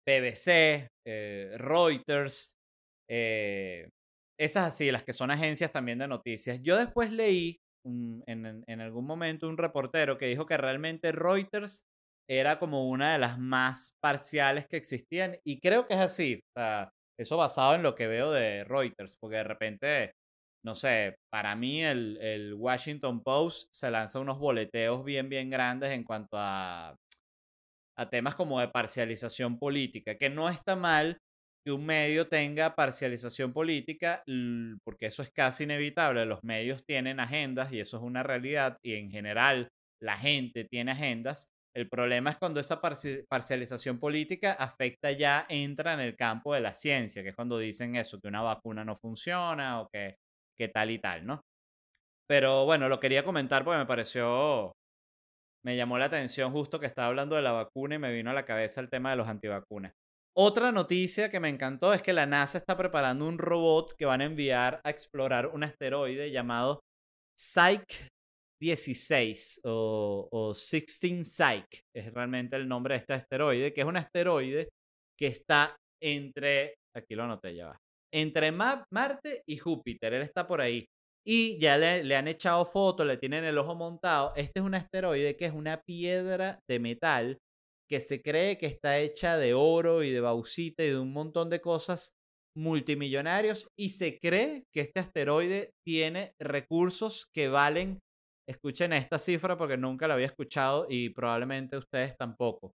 [0.06, 2.54] BBC, eh, Reuters,
[3.08, 6.60] esas así, las que son agencias también de noticias.
[6.62, 11.84] Yo después leí en, algún momento un reportero que dijo que realmente Reuters
[12.28, 16.40] era como una de las más parciales que existían y creo que es así.
[16.56, 20.12] O sea, eso basado en lo que veo de Reuters, porque de repente,
[20.64, 25.92] no sé, para mí el, el Washington Post se lanza unos boleteos bien, bien grandes
[25.92, 26.96] en cuanto a,
[27.96, 31.18] a temas como de parcialización política, que no está mal,
[31.64, 34.22] que un medio tenga parcialización política,
[34.84, 36.26] porque eso es casi inevitable.
[36.26, 39.68] Los medios tienen agendas y eso es una realidad y en general
[40.00, 41.50] la gente tiene agendas.
[41.74, 46.72] El problema es cuando esa parcialización política afecta ya, entra en el campo de la
[46.72, 50.16] ciencia, que es cuando dicen eso, que una vacuna no funciona o que,
[50.58, 51.40] que tal y tal, ¿no?
[52.28, 54.72] Pero bueno, lo quería comentar porque me pareció,
[55.64, 58.34] me llamó la atención justo que estaba hablando de la vacuna y me vino a
[58.34, 59.92] la cabeza el tema de los antivacunas.
[60.36, 64.20] Otra noticia que me encantó es que la NASA está preparando un robot que van
[64.20, 66.80] a enviar a explorar un asteroide llamado
[67.38, 68.08] Psyche
[68.60, 71.82] 16 o, o 16 Psyche.
[71.94, 74.68] Es realmente el nombre de este asteroide, que es un asteroide
[75.16, 77.78] que está entre, aquí lo anoté ya va,
[78.14, 80.14] entre Marte y Júpiter.
[80.14, 80.86] Él está por ahí.
[81.26, 84.32] Y ya le, han echado fotos, le tienen el ojo montado.
[84.36, 87.38] Este es un asteroide que es una piedra de metal
[87.88, 91.50] que se cree que está hecha de oro y de bauxita y de un montón
[91.50, 92.12] de cosas
[92.56, 97.98] multimillonarios y se cree que este asteroide tiene recursos que valen,
[98.48, 102.72] escuchen esta cifra porque nunca la había escuchado y probablemente ustedes tampoco,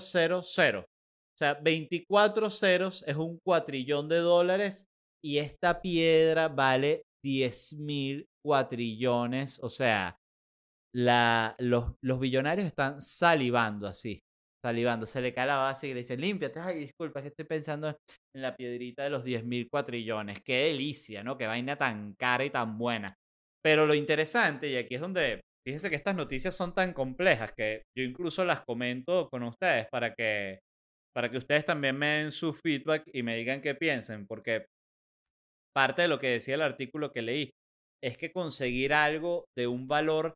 [0.00, 0.84] 000 000
[1.38, 4.86] o sea, 24 ceros es un cuatrillón de dólares
[5.22, 9.58] y esta piedra vale 10 mil cuatrillones.
[9.62, 10.18] O sea,
[10.94, 14.20] la, los, los billonarios están salivando así
[14.64, 17.88] salivando, se le cae la base y le dice, límpiate, ay, disculpa, que estoy pensando
[17.88, 21.38] en la piedrita de los 10.000 cuatrillones, qué delicia, ¿no?
[21.38, 23.14] Qué vaina tan cara y tan buena.
[23.62, 27.82] Pero lo interesante, y aquí es donde, fíjense que estas noticias son tan complejas que
[27.96, 30.60] yo incluso las comento con ustedes para que,
[31.14, 34.66] para que ustedes también me den su feedback y me digan qué piensen, porque
[35.74, 37.50] parte de lo que decía el artículo que leí
[38.02, 40.34] es que conseguir algo de un valor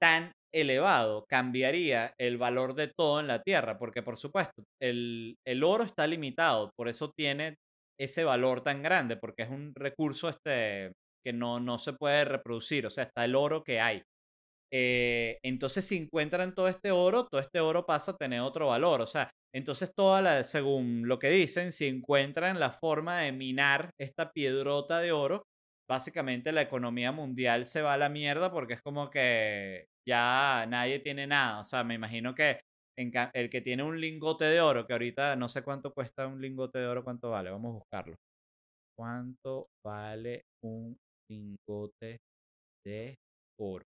[0.00, 5.64] tan elevado cambiaría el valor de todo en la Tierra, porque por supuesto, el, el,
[5.64, 7.56] oro está limitado, por eso tiene
[7.98, 10.92] ese valor tan grande, porque es un recurso este,
[11.24, 14.02] que no, no se puede reproducir, o sea, está el oro que hay.
[14.72, 19.00] Eh, entonces, si encuentran todo este oro, todo este oro pasa a tener otro valor,
[19.00, 23.90] o sea, entonces toda la, según lo que dicen, si encuentran la forma de minar
[23.98, 25.44] esta piedrota de oro,
[25.88, 30.98] básicamente la economía mundial se va a la mierda porque es como que ya nadie
[31.00, 31.60] tiene nada.
[31.60, 32.60] O sea, me imagino que
[32.98, 36.78] el que tiene un lingote de oro, que ahorita no sé cuánto cuesta un lingote
[36.78, 38.16] de oro, cuánto vale, vamos a buscarlo.
[38.96, 40.96] ¿Cuánto vale un
[41.30, 42.18] lingote
[42.84, 43.16] de
[43.60, 43.84] oro?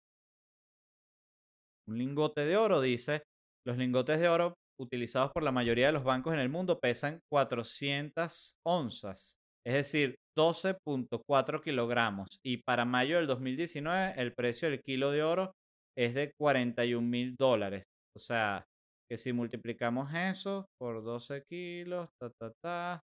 [1.87, 3.23] Un lingote de oro, dice,
[3.65, 7.19] los lingotes de oro utilizados por la mayoría de los bancos en el mundo pesan
[7.31, 12.39] 400 onzas, es decir, 12.4 kilogramos.
[12.43, 15.51] Y para mayo del 2019, el precio del kilo de oro
[15.97, 17.83] es de 41 mil dólares.
[18.15, 18.65] O sea,
[19.09, 23.01] que si multiplicamos eso por 12 kilos, ta, ta, ta.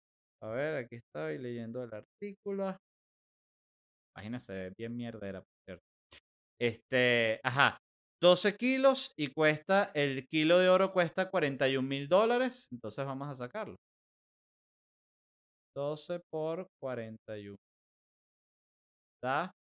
[0.41, 2.75] A ver, aquí estoy leyendo el artículo.
[4.15, 5.83] Imagínense, bien mierdera, por cierto.
[6.59, 7.77] Este, ajá,
[8.21, 12.67] 12 kilos y cuesta, el kilo de oro cuesta 41 mil dólares.
[12.71, 13.75] Entonces vamos a sacarlo.
[15.75, 17.55] 12 por 41.
[19.21, 19.51] Da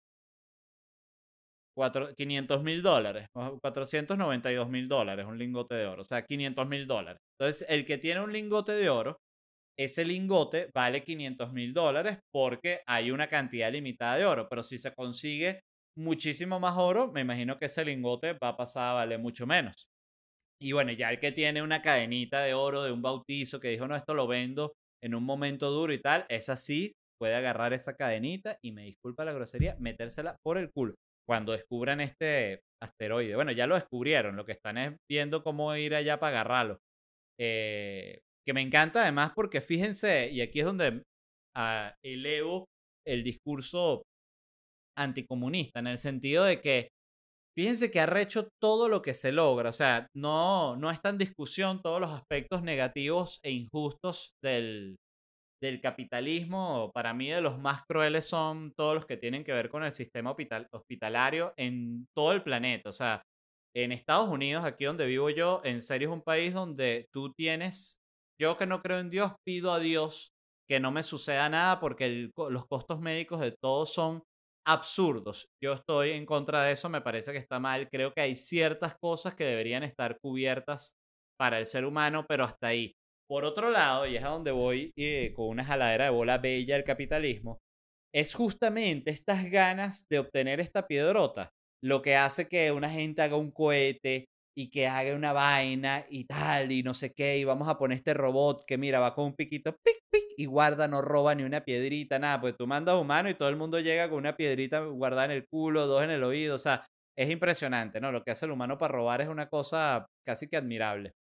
[2.17, 3.27] 500 mil dólares,
[3.61, 7.21] 492 mil dólares, un lingote de oro, o sea, 500 mil dólares.
[7.39, 9.17] Entonces, el que tiene un lingote de oro,
[9.77, 14.77] ese lingote vale 500 mil dólares porque hay una cantidad limitada de oro, pero si
[14.77, 15.61] se consigue
[15.99, 19.87] muchísimo más oro, me imagino que ese lingote va a pasar a valer mucho menos.
[20.61, 23.87] Y bueno, ya el que tiene una cadenita de oro de un bautizo que dijo,
[23.87, 24.73] no, esto lo vendo
[25.03, 29.25] en un momento duro y tal, es así, puede agarrar esa cadenita y me disculpa
[29.25, 30.95] la grosería, metérsela por el culo
[31.27, 33.35] cuando descubran este asteroide.
[33.35, 36.79] Bueno, ya lo descubrieron, lo que están es viendo cómo ir allá para agarrarlo.
[37.39, 41.03] Eh, que me encanta además porque fíjense, y aquí es donde
[41.55, 42.65] ah, elevo
[43.07, 44.01] el discurso
[44.99, 46.89] anticomunista, en el sentido de que
[47.57, 51.17] fíjense que ha hecho todo lo que se logra, o sea, no, no está en
[51.17, 54.95] discusión todos los aspectos negativos e injustos del,
[55.61, 59.69] del capitalismo, para mí de los más crueles son todos los que tienen que ver
[59.69, 60.33] con el sistema
[60.71, 62.89] hospitalario en todo el planeta.
[62.89, 63.23] O sea,
[63.75, 67.99] en Estados Unidos, aquí donde vivo yo, en serio es un país donde tú tienes,
[68.39, 70.31] yo que no creo en Dios, pido a Dios
[70.67, 74.23] que no me suceda nada porque los costos médicos de todos son
[74.71, 75.47] absurdos.
[75.61, 77.89] Yo estoy en contra de eso, me parece que está mal.
[77.89, 80.93] Creo que hay ciertas cosas que deberían estar cubiertas
[81.39, 82.93] para el ser humano, pero hasta ahí.
[83.27, 86.75] Por otro lado, y es a donde voy eh, con una jaladera de bola bella
[86.75, 87.59] del capitalismo,
[88.13, 91.51] es justamente estas ganas de obtener esta piedrota
[91.83, 94.25] lo que hace que una gente haga un cohete
[94.57, 97.95] y que haga una vaina y tal, y no sé qué, y vamos a poner
[97.95, 99.98] este robot que mira, va con un piquito, pic,
[100.39, 103.57] y guarda, no roba ni una piedrita, nada, pues tú mandas humano y todo el
[103.57, 106.85] mundo llega con una piedrita guardada en el culo, dos en el oído, o sea,
[107.17, 108.13] es impresionante, ¿no?
[108.13, 111.11] Lo que hace el humano para robar es una cosa casi que admirable.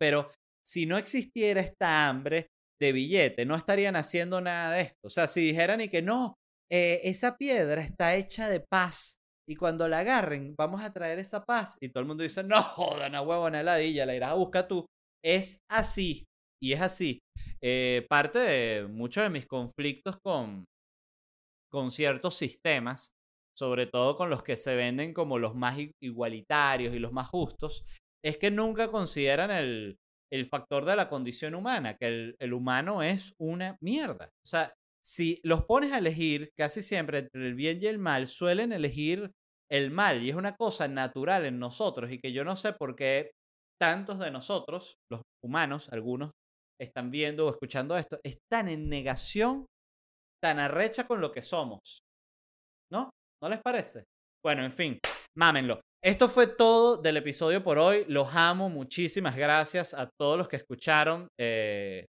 [0.00, 0.26] Pero
[0.66, 2.46] si no existiera esta hambre
[2.80, 5.00] de billete, no estarían haciendo nada de esto.
[5.04, 6.32] O sea, si dijeran y que no,
[6.72, 11.44] eh, esa piedra está hecha de paz y cuando la agarren vamos a traer esa
[11.44, 14.34] paz y todo el mundo dice, no jodan a huevo en ladilla, la irás a
[14.34, 14.86] buscar tú.
[15.22, 16.24] Es así
[16.62, 17.20] y es así.
[17.60, 20.64] Eh, parte de muchos de mis conflictos con,
[21.70, 23.12] con ciertos sistemas,
[23.56, 27.84] sobre todo con los que se venden como los más igualitarios y los más justos,
[28.24, 29.96] es que nunca consideran el,
[30.32, 34.26] el factor de la condición humana, que el, humano es una mierda.
[34.26, 34.72] O sea,
[35.04, 39.32] si los pones a elegir, casi siempre entre el bien y el mal, suelen elegir
[39.70, 42.96] el mal y es una cosa natural en nosotros y que yo no sé por
[42.96, 43.30] qué
[43.80, 46.32] tantos de nosotros, los humanos, algunos,
[46.80, 49.66] están viendo o escuchando esto, están en negación
[50.42, 52.00] tan arrecha con lo que somos.
[52.90, 53.10] ¿No?
[53.42, 54.04] ¿No les parece?
[54.44, 54.98] Bueno, en fin,
[55.36, 55.80] mámenlo.
[56.02, 58.06] Esto fue todo del episodio por hoy.
[58.08, 58.70] Los amo.
[58.70, 62.06] Muchísimas gracias a todos los que escucharon, eh,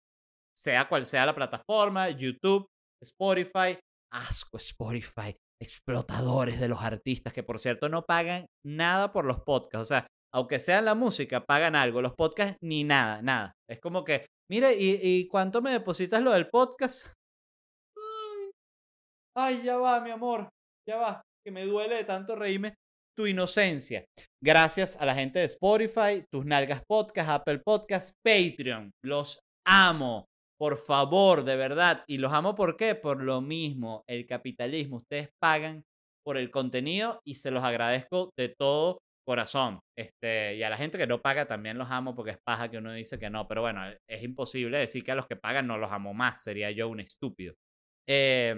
[0.56, 2.66] sea cual sea la plataforma, YouTube,
[3.02, 3.78] Spotify.
[4.12, 5.34] Asco Spotify.
[5.60, 9.82] Explotadores de los artistas que, por cierto, no pagan nada por los podcasts.
[9.82, 12.02] O sea, aunque sea la música, pagan algo.
[12.02, 13.52] Los podcasts ni nada, nada.
[13.68, 17.12] Es como que, mire, ¿y, y cuánto me depositas lo del podcast?
[19.36, 20.48] Ay, ya va, mi amor.
[20.88, 21.22] Ya va.
[21.44, 22.74] Que me duele de tanto reírme
[23.16, 24.04] tu inocencia.
[24.42, 28.90] Gracias a la gente de Spotify, tus nalgas podcast, Apple Podcast, Patreon.
[29.04, 30.26] Los amo.
[30.58, 32.04] Por favor, de verdad.
[32.06, 32.94] Y los amo ¿por qué?
[32.94, 34.96] Por lo mismo, el capitalismo.
[34.96, 35.82] Ustedes pagan
[36.24, 38.98] por el contenido y se los agradezco de todo
[39.30, 39.78] corazón.
[39.96, 42.78] Este, y a la gente que no paga también los amo porque es paja que
[42.78, 43.46] uno dice que no.
[43.46, 46.42] Pero bueno, es imposible decir que a los que pagan no los amo más.
[46.42, 47.54] Sería yo un estúpido.
[48.08, 48.56] Eh,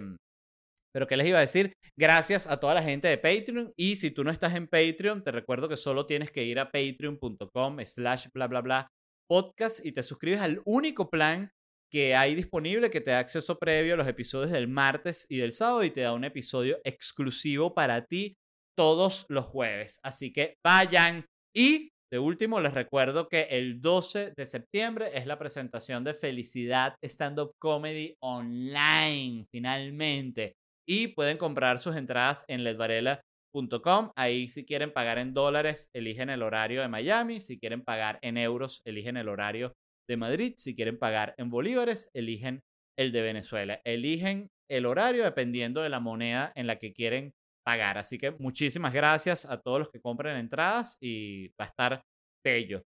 [0.94, 1.74] pero ¿qué les iba a decir?
[1.94, 3.74] Gracias a toda la gente de Patreon.
[3.76, 6.70] Y si tú no estás en Patreon, te recuerdo que solo tienes que ir a
[6.70, 8.88] patreon.com slash bla bla bla
[9.28, 11.50] podcast y te suscribes al único plan
[11.90, 15.52] que hay disponible que te da acceso previo a los episodios del martes y del
[15.52, 18.38] sábado y te da un episodio exclusivo para ti
[18.76, 20.00] todos los jueves.
[20.02, 21.26] Así que vayan.
[21.54, 26.96] Y de último, les recuerdo que el 12 de septiembre es la presentación de Felicidad
[27.02, 30.56] Stand Up Comedy Online, finalmente
[30.86, 34.10] y pueden comprar sus entradas en ledvarela.com.
[34.16, 37.40] Ahí si quieren pagar en dólares, eligen el horario de Miami.
[37.40, 39.72] Si quieren pagar en euros, eligen el horario
[40.08, 40.54] de Madrid.
[40.56, 42.60] Si quieren pagar en bolívares, eligen
[42.98, 43.80] el de Venezuela.
[43.84, 47.32] Eligen el horario dependiendo de la moneda en la que quieren
[47.64, 47.98] pagar.
[47.98, 52.02] Así que muchísimas gracias a todos los que compren entradas y va a estar
[52.44, 52.82] bello.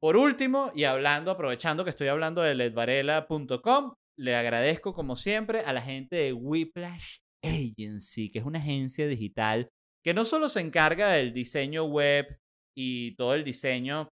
[0.00, 5.72] Por último, y hablando, aprovechando que estoy hablando de ledvarela.com, le agradezco como siempre a
[5.72, 9.68] la gente de Whiplash Agency, que es una agencia digital
[10.04, 12.38] que no solo se encarga del diseño web
[12.76, 14.08] y todo el diseño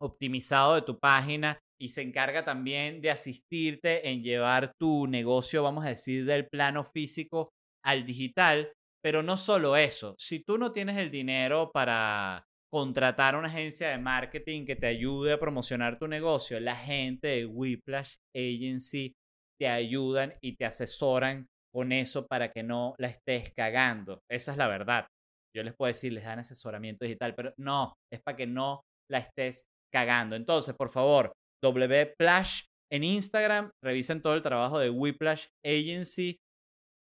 [0.00, 5.84] optimizado de tu página, y se encarga también de asistirte en llevar tu negocio, vamos
[5.84, 7.50] a decir, del plano físico
[7.84, 8.72] al digital.
[9.06, 13.98] Pero no solo eso, si tú no tienes el dinero para contratar una agencia de
[13.98, 19.14] marketing que te ayude a promocionar tu negocio, la gente de Whiplash Agency
[19.60, 24.22] te ayudan y te asesoran con eso para que no la estés cagando.
[24.28, 25.06] Esa es la verdad.
[25.54, 29.18] Yo les puedo decir, les dan asesoramiento digital, pero no, es para que no la
[29.18, 30.34] estés cagando.
[30.34, 31.32] Entonces, por favor,
[31.62, 36.38] Wplash en Instagram, revisen todo el trabajo de Whiplash Agency.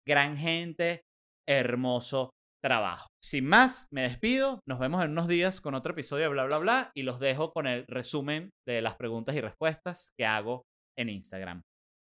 [0.07, 1.03] Gran gente,
[1.49, 2.31] hermoso
[2.63, 3.09] trabajo.
[3.23, 4.61] Sin más, me despido.
[4.67, 6.91] Nos vemos en unos días con otro episodio de bla, bla, bla.
[6.95, 10.65] Y los dejo con el resumen de las preguntas y respuestas que hago
[10.97, 11.63] en Instagram.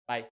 [0.10, 0.30] Bye.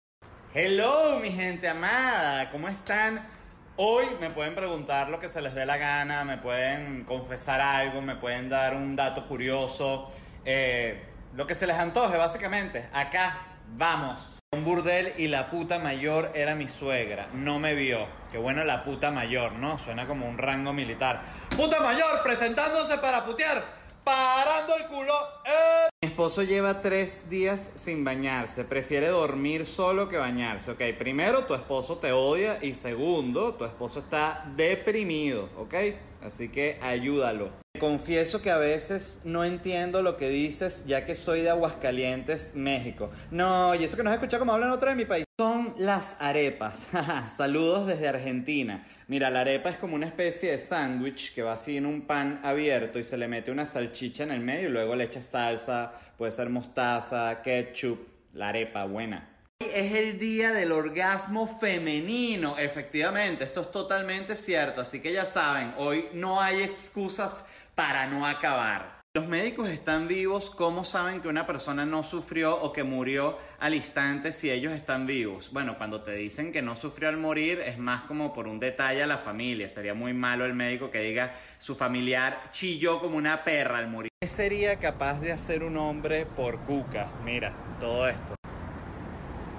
[0.54, 3.28] Hello, mi gente amada, ¿cómo están?
[3.76, 8.00] Hoy me pueden preguntar lo que se les dé la gana, me pueden confesar algo,
[8.00, 10.08] me pueden dar un dato curioso,
[10.46, 12.88] eh, lo que se les antoje básicamente.
[12.94, 14.38] Acá vamos.
[14.54, 18.06] Un burdel y la puta mayor era mi suegra, no me vio.
[18.36, 19.78] Qué bueno la puta mayor, ¿no?
[19.78, 21.22] Suena como un rango militar.
[21.56, 23.64] Puta mayor presentándose para putear,
[24.04, 25.14] parando el culo.
[25.46, 25.88] ¡Eh!
[26.02, 28.64] Mi esposo lleva tres días sin bañarse.
[28.64, 30.72] Prefiere dormir solo que bañarse.
[30.72, 32.58] Ok, primero, tu esposo te odia.
[32.62, 35.48] Y segundo, tu esposo está deprimido.
[35.56, 35.74] Ok,
[36.22, 37.50] así que ayúdalo.
[37.78, 43.10] Confieso que a veces no entiendo lo que dices, ya que soy de Aguascalientes, México.
[43.30, 45.24] No, y eso que no has escuchado como hablan otros de mi país.
[45.38, 46.86] Son las arepas.
[47.36, 48.86] Saludos desde Argentina.
[49.08, 52.40] Mira, la arepa es como una especie de sándwich que va así en un pan
[52.42, 55.92] abierto y se le mete una salchicha en el medio y luego le echas salsa,
[56.16, 57.98] puede ser mostaza, ketchup,
[58.32, 59.35] la arepa buena.
[59.58, 65.74] Es el día del orgasmo femenino, efectivamente, esto es totalmente cierto, así que ya saben,
[65.78, 67.44] hoy no hay excusas
[67.74, 69.02] para no acabar.
[69.14, 73.74] Los médicos están vivos, ¿cómo saben que una persona no sufrió o que murió al
[73.74, 75.50] instante si ellos están vivos?
[75.52, 79.02] Bueno, cuando te dicen que no sufrió al morir es más como por un detalle
[79.02, 79.70] a la familia.
[79.70, 84.10] Sería muy malo el médico que diga su familiar chilló como una perra al morir.
[84.20, 87.10] ¿Qué sería capaz de hacer un hombre por cuca?
[87.24, 88.35] Mira, todo esto.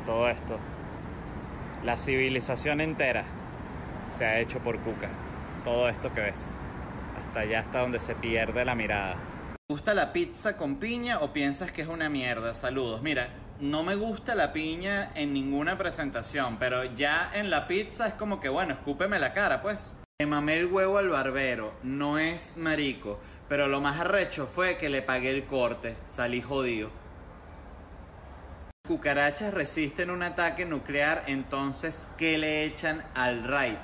[0.07, 0.57] Todo esto.
[1.83, 3.25] La civilización entera
[4.07, 5.09] se ha hecho por cuca.
[5.65, 6.55] Todo esto que ves.
[7.17, 9.15] Hasta allá, hasta donde se pierde la mirada.
[9.67, 12.53] ¿Te gusta la pizza con piña o piensas que es una mierda?
[12.53, 13.01] Saludos.
[13.01, 13.27] Mira,
[13.59, 18.39] no me gusta la piña en ninguna presentación, pero ya en la pizza es como
[18.39, 19.93] que, bueno, escúpeme la cara, pues.
[20.19, 24.89] Le mamé el huevo al barbero, no es marico, pero lo más arrecho fue que
[24.89, 26.91] le pagué el corte, salí jodido.
[28.87, 33.75] Cucarachas resisten un ataque nuclear, entonces, ¿qué le echan al raid?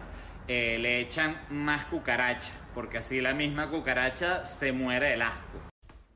[0.47, 5.59] Eh, le echan más cucaracha, porque así la misma cucaracha se muere del asco.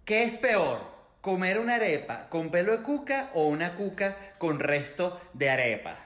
[0.06, 0.96] ¿Qué es peor?
[1.22, 5.98] ¿Comer una arepa con pelo de cuca o una cuca con resto de arepa?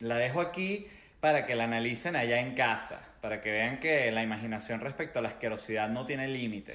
[0.00, 0.88] La dejo aquí
[1.20, 5.22] para que la analicen allá en casa, para que vean que la imaginación respecto a
[5.22, 6.74] la asquerosidad no tiene límite.